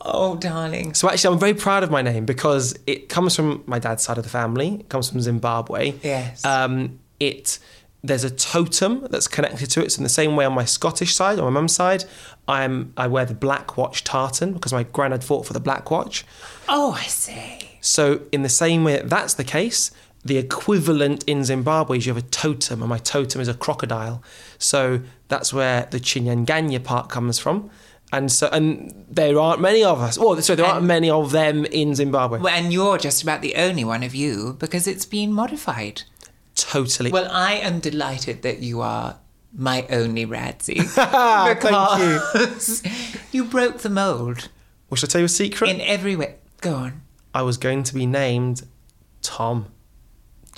Oh, 0.00 0.36
darling. 0.36 0.94
So 0.94 1.08
actually, 1.08 1.34
I'm 1.34 1.40
very 1.40 1.54
proud 1.54 1.84
of 1.84 1.90
my 1.90 2.02
name 2.02 2.26
because 2.26 2.76
it 2.86 3.08
comes 3.08 3.36
from 3.36 3.62
my 3.66 3.78
dad's 3.78 4.02
side 4.02 4.18
of 4.18 4.24
the 4.24 4.30
family. 4.30 4.80
It 4.80 4.88
comes 4.88 5.08
from 5.08 5.20
Zimbabwe. 5.20 5.94
Yes. 6.02 6.44
Um, 6.44 6.98
it 7.20 7.58
there's 8.02 8.24
a 8.24 8.30
totem 8.30 9.06
that's 9.10 9.26
connected 9.28 9.70
to 9.70 9.84
it. 9.84 9.92
So 9.92 9.98
in 10.00 10.02
the 10.04 10.08
same 10.08 10.36
way 10.36 10.44
on 10.44 10.54
my 10.54 10.64
Scottish 10.64 11.14
side, 11.14 11.38
on 11.38 11.44
my 11.44 11.50
mum's 11.50 11.74
side, 11.74 12.04
I'm 12.48 12.92
I 12.96 13.06
wear 13.06 13.24
the 13.24 13.34
black 13.34 13.76
watch 13.76 14.02
tartan 14.02 14.54
because 14.54 14.72
my 14.72 14.82
granddad 14.82 15.22
fought 15.22 15.46
for 15.46 15.52
the 15.52 15.60
black 15.60 15.90
watch. 15.90 16.24
Oh, 16.68 16.92
I 16.92 17.02
see. 17.02 17.78
So 17.80 18.22
in 18.32 18.42
the 18.42 18.48
same 18.48 18.82
way 18.82 18.94
that 18.94 19.08
that's 19.08 19.34
the 19.34 19.44
case, 19.44 19.92
the 20.24 20.36
equivalent 20.38 21.24
in 21.24 21.44
Zimbabwe 21.44 21.98
is 21.98 22.06
you 22.06 22.14
have 22.14 22.22
a 22.22 22.26
totem, 22.26 22.82
and 22.82 22.88
my 22.88 22.98
totem 22.98 23.40
is 23.40 23.48
a 23.48 23.54
crocodile. 23.54 24.22
So 24.58 25.00
that's 25.28 25.52
where 25.52 25.86
the 25.90 26.00
Chinyanganya 26.00 26.82
part 26.82 27.08
comes 27.08 27.38
from. 27.38 27.70
And 28.10 28.32
so, 28.32 28.48
and 28.50 29.04
there 29.10 29.38
aren't 29.38 29.60
many 29.60 29.84
of 29.84 30.00
us. 30.00 30.16
Well, 30.18 30.40
so 30.40 30.54
there 30.54 30.64
aren't 30.64 30.86
many 30.86 31.10
of 31.10 31.30
them 31.30 31.66
in 31.66 31.94
Zimbabwe. 31.94 32.38
Well, 32.40 32.54
and 32.54 32.72
you're 32.72 32.96
just 32.96 33.22
about 33.22 33.42
the 33.42 33.54
only 33.56 33.84
one 33.84 34.02
of 34.02 34.14
you 34.14 34.56
because 34.58 34.86
it's 34.86 35.04
been 35.04 35.30
modified. 35.32 36.02
Totally. 36.54 37.12
Well, 37.12 37.28
I 37.30 37.54
am 37.54 37.80
delighted 37.80 38.42
that 38.42 38.60
you 38.60 38.80
are 38.80 39.18
my 39.54 39.86
only 39.90 40.24
Radzi. 40.26 40.82
Thank 40.88 41.60
because 41.60 42.82
you 43.30 43.44
broke 43.44 43.78
the 43.78 43.90
mold 43.90 44.48
Well, 44.88 44.96
shall 44.96 45.08
I 45.08 45.12
tell 45.12 45.20
you 45.20 45.26
a 45.26 45.28
secret? 45.28 45.70
in 45.70 45.80
every 45.82 46.16
way. 46.16 46.36
Go 46.60 46.74
on. 46.74 47.02
I 47.34 47.42
was 47.42 47.58
going 47.58 47.82
to 47.84 47.94
be 47.94 48.06
named 48.06 48.62
Tom. 49.22 49.66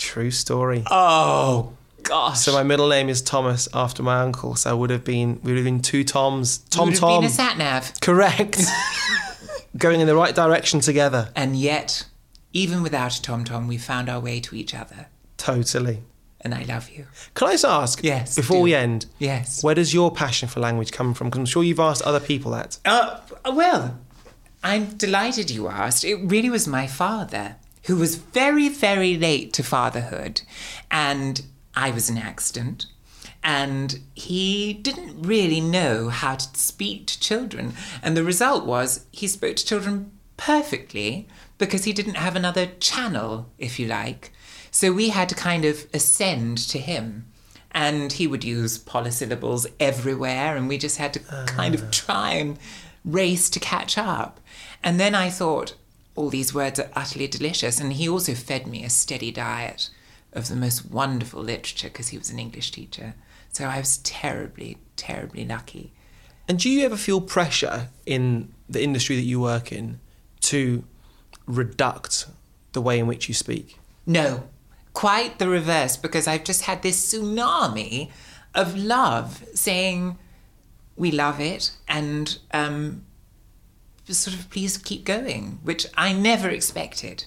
True 0.01 0.31
story. 0.31 0.83
Oh, 0.91 1.75
gosh. 2.03 2.41
So 2.41 2.53
my 2.53 2.63
middle 2.63 2.89
name 2.89 3.09
is 3.11 3.21
Thomas 3.21 3.69
after 3.75 4.03
my 4.03 4.21
uncle. 4.23 4.55
So 4.57 4.71
I 4.71 4.73
would 4.73 4.89
have 4.91 5.05
been 5.05 5.39
we 5.43 5.53
would 5.53 5.59
have 5.59 5.65
been 5.65 5.83
two 5.83 6.05
Toms. 6.05 6.59
Tom 6.59 6.87
Would 6.87 6.95
have 6.95 7.01
Tom. 7.01 7.21
been 7.23 7.31
a 7.31 7.33
sat 7.33 7.59
nav. 7.59 7.93
Correct. 8.01 8.61
Going 9.77 10.01
in 10.01 10.07
the 10.07 10.17
right 10.17 10.35
direction 10.35 10.81
together. 10.81 11.29
And 11.37 11.55
yet, 11.55 12.07
even 12.55 12.83
without 12.83 13.15
a 13.17 13.23
Tom 13.23 13.45
Tom, 13.45 13.69
we 13.69 13.77
found 13.79 14.09
our 14.09 14.19
way 14.19 14.41
to 14.41 14.57
each 14.57 14.75
other. 14.75 15.07
Totally. 15.37 16.03
And 16.41 16.55
I 16.55 16.63
love 16.63 16.89
you. 16.89 17.07
Can 17.35 17.49
I 17.49 17.53
just 17.53 17.67
ask? 17.67 18.03
Yes, 18.03 18.35
Before 18.35 18.57
do. 18.57 18.63
we 18.63 18.75
end. 18.75 19.05
Yes. 19.19 19.63
Where 19.63 19.75
does 19.75 19.93
your 19.93 20.11
passion 20.11 20.49
for 20.49 20.59
language 20.61 20.91
come 20.91 21.13
from? 21.13 21.27
Because 21.29 21.39
I'm 21.41 21.45
sure 21.47 21.63
you've 21.63 21.79
asked 21.79 22.01
other 22.03 22.19
people 22.21 22.53
that. 22.53 22.79
Uh, 22.87 23.21
well, 23.53 23.99
I'm 24.65 24.87
delighted 24.97 25.51
you 25.51 25.69
asked. 25.69 26.03
It 26.03 26.17
really 26.17 26.49
was 26.49 26.67
my 26.67 26.87
father 26.87 27.57
who 27.85 27.97
was 27.97 28.17
very, 28.17 28.69
very 28.69 29.17
late 29.17 29.53
to 29.55 29.63
fatherhood. 29.63 30.43
And 30.91 31.43
I 31.75 31.91
was 31.91 32.11
an 32.11 32.19
accident. 32.19 32.87
And 33.43 34.01
he 34.15 34.75
didn't 34.75 35.23
really 35.23 35.61
know 35.61 36.11
how 36.11 36.35
to 36.35 36.59
speak 36.59 37.07
to 37.07 37.21
children. 37.21 37.73
And 38.03 38.17
the 38.17 38.25
result 38.25 38.67
was 38.67 39.07
he 39.13 39.27
spoke 39.27 39.57
to 39.57 39.65
children 39.65 40.13
perfectly 40.37 41.27
because 41.59 41.85
he 41.85 41.93
didn't 41.93 42.15
have 42.15 42.37
another 42.37 42.67
channel, 42.81 43.51
if 43.59 43.79
you 43.79 43.87
like. 43.87 44.33
So 44.71 44.93
we 44.93 45.09
had 45.09 45.29
to 45.31 45.35
kind 45.35 45.65
of 45.65 45.87
ascend 45.93 46.59
to 46.69 46.79
him. 46.79 47.27
And 47.73 48.13
he 48.13 48.27
would 48.27 48.43
use 48.43 48.79
polysyllables 48.79 49.67
everywhere, 49.79 50.57
and 50.57 50.69
we 50.69 50.77
just 50.77 50.97
had 50.97 51.13
to 51.15 51.21
kind 51.47 51.73
of 51.75 51.85
ah. 51.85 51.89
try 51.93 52.33
and 52.33 52.59
race 53.05 53.49
to 53.51 53.61
catch 53.61 53.97
up. 53.97 54.41
And 54.83 54.99
then 54.99 55.15
I 55.15 55.31
thought, 55.31 55.75
all 56.15 56.29
these 56.29 56.53
words 56.53 56.79
are 56.81 56.91
utterly 56.95 57.29
delicious. 57.29 57.81
And 57.81 57.93
he 57.93 58.09
also 58.09 58.35
fed 58.35 58.67
me 58.67 58.85
a 58.85 58.91
steady 58.91 59.31
diet 59.31 59.91
of 60.33 60.49
the 60.49 60.57
most 60.57 60.91
wonderful 60.91 61.43
literature 61.43 61.89
because 61.89 62.09
he 62.09 62.19
was 62.19 62.31
an 62.31 62.39
English 62.39 62.71
teacher. 62.71 63.15
So 63.53 63.65
I 63.65 63.79
was 63.79 63.99
terribly, 63.99 64.79
terribly 64.97 65.45
lucky. 65.45 65.93
And 66.49 66.59
do 66.59 66.69
you 66.69 66.85
ever 66.85 66.97
feel 66.97 67.21
pressure 67.21 67.89
in 68.07 68.53
the 68.69 68.83
industry 68.83 69.17
that 69.17 69.23
you 69.23 69.41
work 69.41 69.73
in 69.73 70.01
to 70.41 70.85
reduct 71.47 72.27
the 72.73 72.81
way 72.81 72.99
in 72.99 73.07
which 73.07 73.29
you 73.29 73.35
speak? 73.35 73.79
No, 74.07 74.45
quite 74.93 75.39
the 75.39 75.49
reverse, 75.49 75.97
because 75.97 76.27
I've 76.27 76.45
just 76.45 76.63
had 76.63 76.83
this 76.83 77.13
tsunami 77.13 78.11
of 78.55 78.77
love 78.77 79.45
saying, 79.55 80.19
we 80.97 81.11
love 81.11 81.41
it, 81.41 81.73
and 81.89 82.39
um, 82.53 83.05
sort 84.15 84.37
of 84.37 84.51
please 84.51 84.77
keep 84.79 85.05
going, 85.05 85.59
which 85.63 85.87
I 85.97 86.13
never 86.13 86.49
expected. 86.49 87.25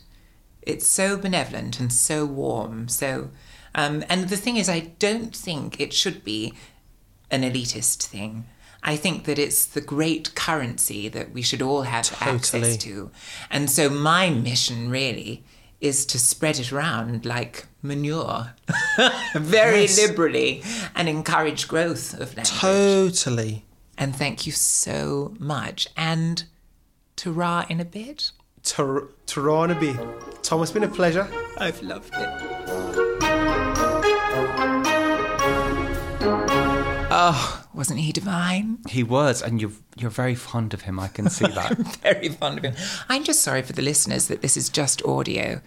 It's 0.62 0.88
so 0.88 1.18
benevolent 1.18 1.80
and 1.80 1.92
so 1.92 2.26
warm. 2.26 2.88
So, 2.88 3.30
um, 3.76 4.04
and 4.10 4.30
the 4.30 4.38
thing 4.38 4.58
is, 4.58 4.70
I 4.70 4.92
don't 5.00 5.36
think 5.36 5.80
it 5.80 5.94
should 5.94 6.24
be 6.24 6.54
an 7.30 7.42
elitist 7.44 8.04
thing. 8.06 8.46
I 8.82 8.96
think 8.98 9.26
that 9.26 9.40
it's 9.40 9.66
the 9.66 9.82
great 9.82 10.36
currency 10.36 11.08
that 11.10 11.32
we 11.32 11.42
should 11.42 11.62
all 11.62 11.84
have 11.84 12.06
Totally. 12.10 12.36
access 12.36 12.78
to. 12.78 13.12
And 13.50 13.70
so 13.70 13.90
my 13.90 14.30
mission 14.30 14.90
really 14.90 15.44
is 15.82 16.06
to 16.08 16.20
spread 16.20 16.60
it 16.60 16.72
around 16.72 17.26
like 17.26 17.66
manure 17.82 18.54
very 19.36 19.82
Yes. 19.82 19.98
liberally 19.98 20.64
and 20.96 21.10
encourage 21.10 21.68
growth 21.68 22.14
of 22.14 22.36
language. 22.38 22.50
Totally. 22.60 23.66
and 23.98 24.16
thank 24.16 24.46
you 24.46 24.52
so 24.54 25.34
much. 25.40 25.88
And 25.98 26.44
ta 27.24 27.66
in 27.70 27.80
a 27.80 27.86
bit. 27.86 28.32
Tar- 28.64 29.08
Taranaby. 29.28 30.42
Tom, 30.42 30.62
it's 30.62 30.72
been 30.72 30.84
a 30.84 30.88
pleasure. 30.88 31.28
I've 31.58 31.82
loved 31.82 32.12
it. 32.14 32.30
Oh, 37.16 37.66
wasn't 37.74 38.00
he 38.00 38.12
divine? 38.12 38.80
He 38.90 39.04
was, 39.04 39.42
and 39.42 39.62
you're 39.62 39.72
you're 39.96 40.10
very 40.10 40.36
fond 40.36 40.74
of 40.74 40.82
him. 40.82 41.00
I 41.00 41.08
can 41.08 41.30
see 41.30 41.46
that. 41.46 41.78
Very 42.02 42.30
fond 42.30 42.58
of 42.58 42.64
him. 42.64 42.74
I'm 43.08 43.24
just 43.24 43.42
sorry 43.44 43.62
for 43.62 43.74
the 43.74 43.84
listeners 43.84 44.28
that 44.28 44.42
this 44.42 44.58
is 44.58 44.68
just 44.70 45.06
audio 45.06 45.62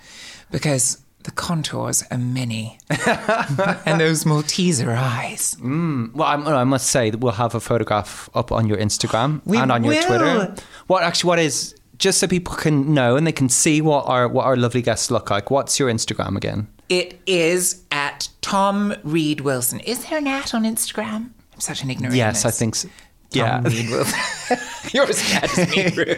because 0.51 0.99
the 1.27 1.33
contours 1.33 2.05
are 2.11 2.19
many. 2.19 2.79
and 2.89 4.01
those 4.01 4.25
Malteser 4.25 4.97
eyes. 4.97 5.57
Mm. 5.57 6.15
well, 6.15 6.29
I'm, 6.29 6.47
I 6.47 6.65
must 6.65 6.89
say 6.89 7.11
that 7.11 7.19
we'll 7.19 7.33
have 7.33 7.55
a 7.55 7.61
photograph 7.61 8.31
up 8.35 8.53
on 8.53 8.69
your 8.69 8.79
Instagram 8.79 9.43
We 9.45 9.59
and 9.59 9.71
on 9.73 9.83
your 9.85 9.95
will. 9.95 10.07
Twitter. 10.07 10.55
What 10.87 11.03
actually? 11.03 11.29
What 11.29 11.39
is 11.41 11.75
just 11.99 12.19
so 12.19 12.29
people 12.29 12.55
can 12.55 12.95
know 12.95 13.17
and 13.17 13.27
they 13.27 13.33
can 13.33 13.49
see 13.49 13.81
what 13.81 14.07
our 14.07 14.29
what 14.29 14.47
our 14.47 14.57
lovely 14.57 14.83
guests 14.83 15.11
look 15.11 15.31
like. 15.31 15.51
What's 15.51 15.79
your 15.79 15.91
Instagram 15.91 16.37
again? 16.37 16.69
It 16.89 17.21
is 17.27 17.83
at 17.91 18.29
Tom 18.41 18.95
Read 19.03 19.41
Wilson. 19.41 19.81
Is 19.81 20.07
there 20.07 20.19
an 20.19 20.29
at 20.29 20.55
on 20.55 20.62
Instagram? 20.62 21.31
I'm 21.53 21.61
such 21.61 21.83
an 21.83 21.91
ignorant. 21.91 22.15
Yes, 22.15 22.45
I 22.45 22.53
think 22.53 22.77
so. 22.77 22.89
Yeah, 23.33 23.62
Read 23.62 23.91
Wilson. 23.91 24.19
You're 24.93 25.09
as 25.09 25.23
bad 25.31 25.45
as 25.45 25.71
me, 25.71 26.17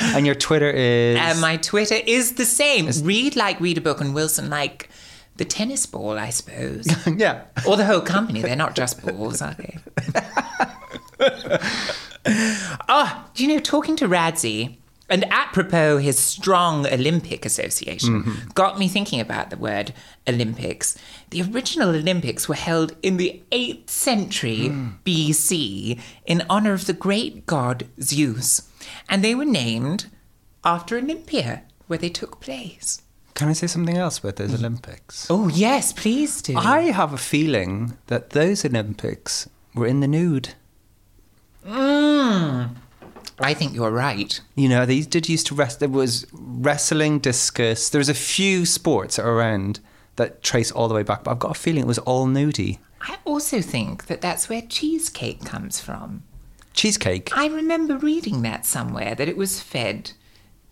and 0.16 0.26
your 0.26 0.34
Twitter 0.34 0.70
is 0.70 1.18
And 1.18 1.40
my 1.40 1.56
Twitter 1.58 1.96
is 2.06 2.34
the 2.34 2.44
same. 2.44 2.88
Read 3.02 3.36
like 3.36 3.60
read 3.60 3.78
a 3.78 3.80
book, 3.80 4.00
and 4.00 4.14
Wilson 4.14 4.48
like 4.48 4.88
the 5.36 5.44
tennis 5.44 5.86
ball, 5.86 6.18
I 6.18 6.30
suppose. 6.30 6.86
yeah. 7.16 7.44
or 7.66 7.76
the 7.76 7.84
whole 7.84 8.00
company. 8.00 8.42
They're 8.42 8.56
not 8.56 8.74
just 8.74 9.04
balls, 9.04 9.42
are 9.42 9.54
they? 9.54 9.78
oh, 12.88 13.30
do 13.34 13.44
you 13.44 13.54
know, 13.54 13.60
talking 13.60 13.96
to 13.96 14.08
Radzi, 14.08 14.76
and 15.08 15.24
apropos 15.32 15.98
his 15.98 16.18
strong 16.18 16.86
Olympic 16.86 17.46
association, 17.46 18.22
mm-hmm. 18.22 18.48
got 18.54 18.78
me 18.78 18.88
thinking 18.88 19.20
about 19.20 19.50
the 19.50 19.56
word 19.56 19.92
Olympics. 20.28 20.96
The 21.30 21.42
original 21.42 21.90
Olympics 21.90 22.48
were 22.48 22.54
held 22.54 22.94
in 23.02 23.16
the 23.16 23.42
8th 23.50 23.88
century 23.88 24.68
hmm. 24.68 24.88
BC 25.04 26.00
in 26.26 26.44
honor 26.50 26.72
of 26.72 26.86
the 26.86 26.92
great 26.92 27.46
god 27.46 27.86
Zeus, 28.00 28.68
and 29.08 29.24
they 29.24 29.34
were 29.34 29.44
named 29.44 30.06
after 30.64 30.98
Olympia, 30.98 31.62
where 31.86 31.98
they 31.98 32.10
took 32.10 32.40
place. 32.40 33.02
Can 33.34 33.48
I 33.48 33.52
say 33.52 33.68
something 33.68 33.96
else 33.96 34.18
about 34.18 34.36
those 34.36 34.50
mm. 34.50 34.58
Olympics? 34.58 35.28
Oh, 35.30 35.46
yes, 35.46 35.92
please 35.92 36.42
do. 36.42 36.56
I 36.56 36.90
have 36.90 37.12
a 37.12 37.18
feeling 37.18 37.96
that 38.08 38.30
those 38.30 38.64
Olympics 38.64 39.48
were 39.76 39.86
in 39.86 40.00
the 40.00 40.08
nude. 40.08 40.54
Mm. 41.64 42.74
I 43.40 43.54
think 43.54 43.74
you're 43.74 43.90
right. 43.90 44.40
You 44.56 44.68
know, 44.68 44.84
they 44.84 45.00
did 45.00 45.28
used 45.28 45.46
to 45.48 45.54
rest. 45.54 45.80
There 45.80 45.88
was 45.88 46.26
wrestling, 46.32 47.18
discus. 47.20 47.88
There's 47.90 48.08
a 48.08 48.14
few 48.14 48.66
sports 48.66 49.18
around 49.18 49.80
that 50.16 50.42
trace 50.42 50.70
all 50.72 50.88
the 50.88 50.94
way 50.94 51.02
back, 51.04 51.24
but 51.24 51.30
I've 51.30 51.38
got 51.38 51.52
a 51.56 51.60
feeling 51.60 51.82
it 51.82 51.86
was 51.86 51.98
all 51.98 52.26
nudie. 52.26 52.78
I 53.00 53.16
also 53.24 53.60
think 53.60 54.06
that 54.06 54.20
that's 54.20 54.48
where 54.48 54.62
cheesecake 54.62 55.44
comes 55.44 55.80
from. 55.80 56.24
Cheesecake. 56.74 57.36
I 57.36 57.46
remember 57.46 57.96
reading 57.96 58.42
that 58.42 58.66
somewhere 58.66 59.14
that 59.14 59.28
it 59.28 59.36
was 59.36 59.60
fed 59.60 60.12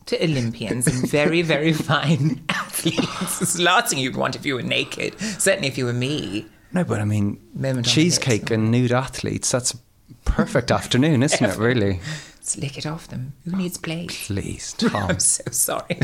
to 0.07 0.23
Olympians 0.23 0.87
and 0.87 1.09
very, 1.09 1.43
very 1.43 1.73
fine 1.93 2.45
athletes. 2.49 3.43
It's 3.43 3.55
the 3.55 3.63
last 3.63 3.91
thing 3.91 3.99
you'd 3.99 4.17
want 4.17 4.37
if 4.37 4.45
you 4.47 4.55
were 4.55 4.63
naked. 4.63 5.19
Certainly 5.21 5.69
if 5.69 5.79
you 5.79 5.85
were 5.85 5.93
me. 5.93 6.47
No, 6.73 6.85
but 6.85 7.01
I 7.01 7.05
mean, 7.05 7.41
Moment 7.55 7.87
cheesecake 7.87 8.51
and 8.51 8.71
nude 8.71 8.93
athletes. 8.93 9.51
That's 9.51 9.75
a 9.75 9.79
perfect 10.25 10.71
afternoon, 10.71 11.23
isn't 11.23 11.45
it? 11.45 11.57
Really. 11.59 12.01
Let's 12.47 12.59
lick 12.59 12.79
it 12.79 12.87
off 12.87 13.09
them. 13.09 13.33
Who 13.45 13.57
needs 13.57 13.77
plates? 13.77 14.29
Please, 14.29 14.73
Tom. 14.79 15.11
I'm 15.11 15.19
so 15.19 15.43
sorry. 15.51 15.97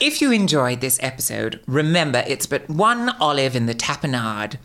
if 0.00 0.20
you 0.20 0.30
enjoyed 0.30 0.80
this 0.80 1.00
episode, 1.02 1.58
remember 1.66 2.22
it's 2.28 2.46
but 2.46 2.70
one 2.70 3.08
olive 3.18 3.56
in 3.56 3.66
the 3.66 3.74
tapenade. 3.74 4.58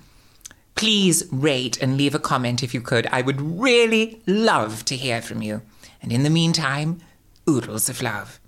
Please 0.75 1.27
rate 1.31 1.81
and 1.81 1.97
leave 1.97 2.13
a 2.13 2.19
comment 2.19 2.61
if 2.61 2.75
you 2.75 2.81
could. 2.81 3.07
I 3.07 3.23
would 3.23 3.41
really 3.41 4.21
love 4.27 4.85
to 4.85 4.95
hear 4.95 5.19
from 5.19 5.41
you. 5.41 5.63
And 5.99 6.11
in 6.11 6.21
the 6.21 6.29
meantime, 6.29 6.99
oodles 7.49 7.89
of 7.89 8.03
love. 8.03 8.39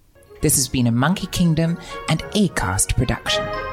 This 0.41 0.55
has 0.57 0.67
been 0.67 0.85
a 0.85 0.91
Monkey 0.91 1.25
Kingdom 1.25 1.79
and 2.09 2.21
Acast 2.35 2.95
production. 2.95 3.72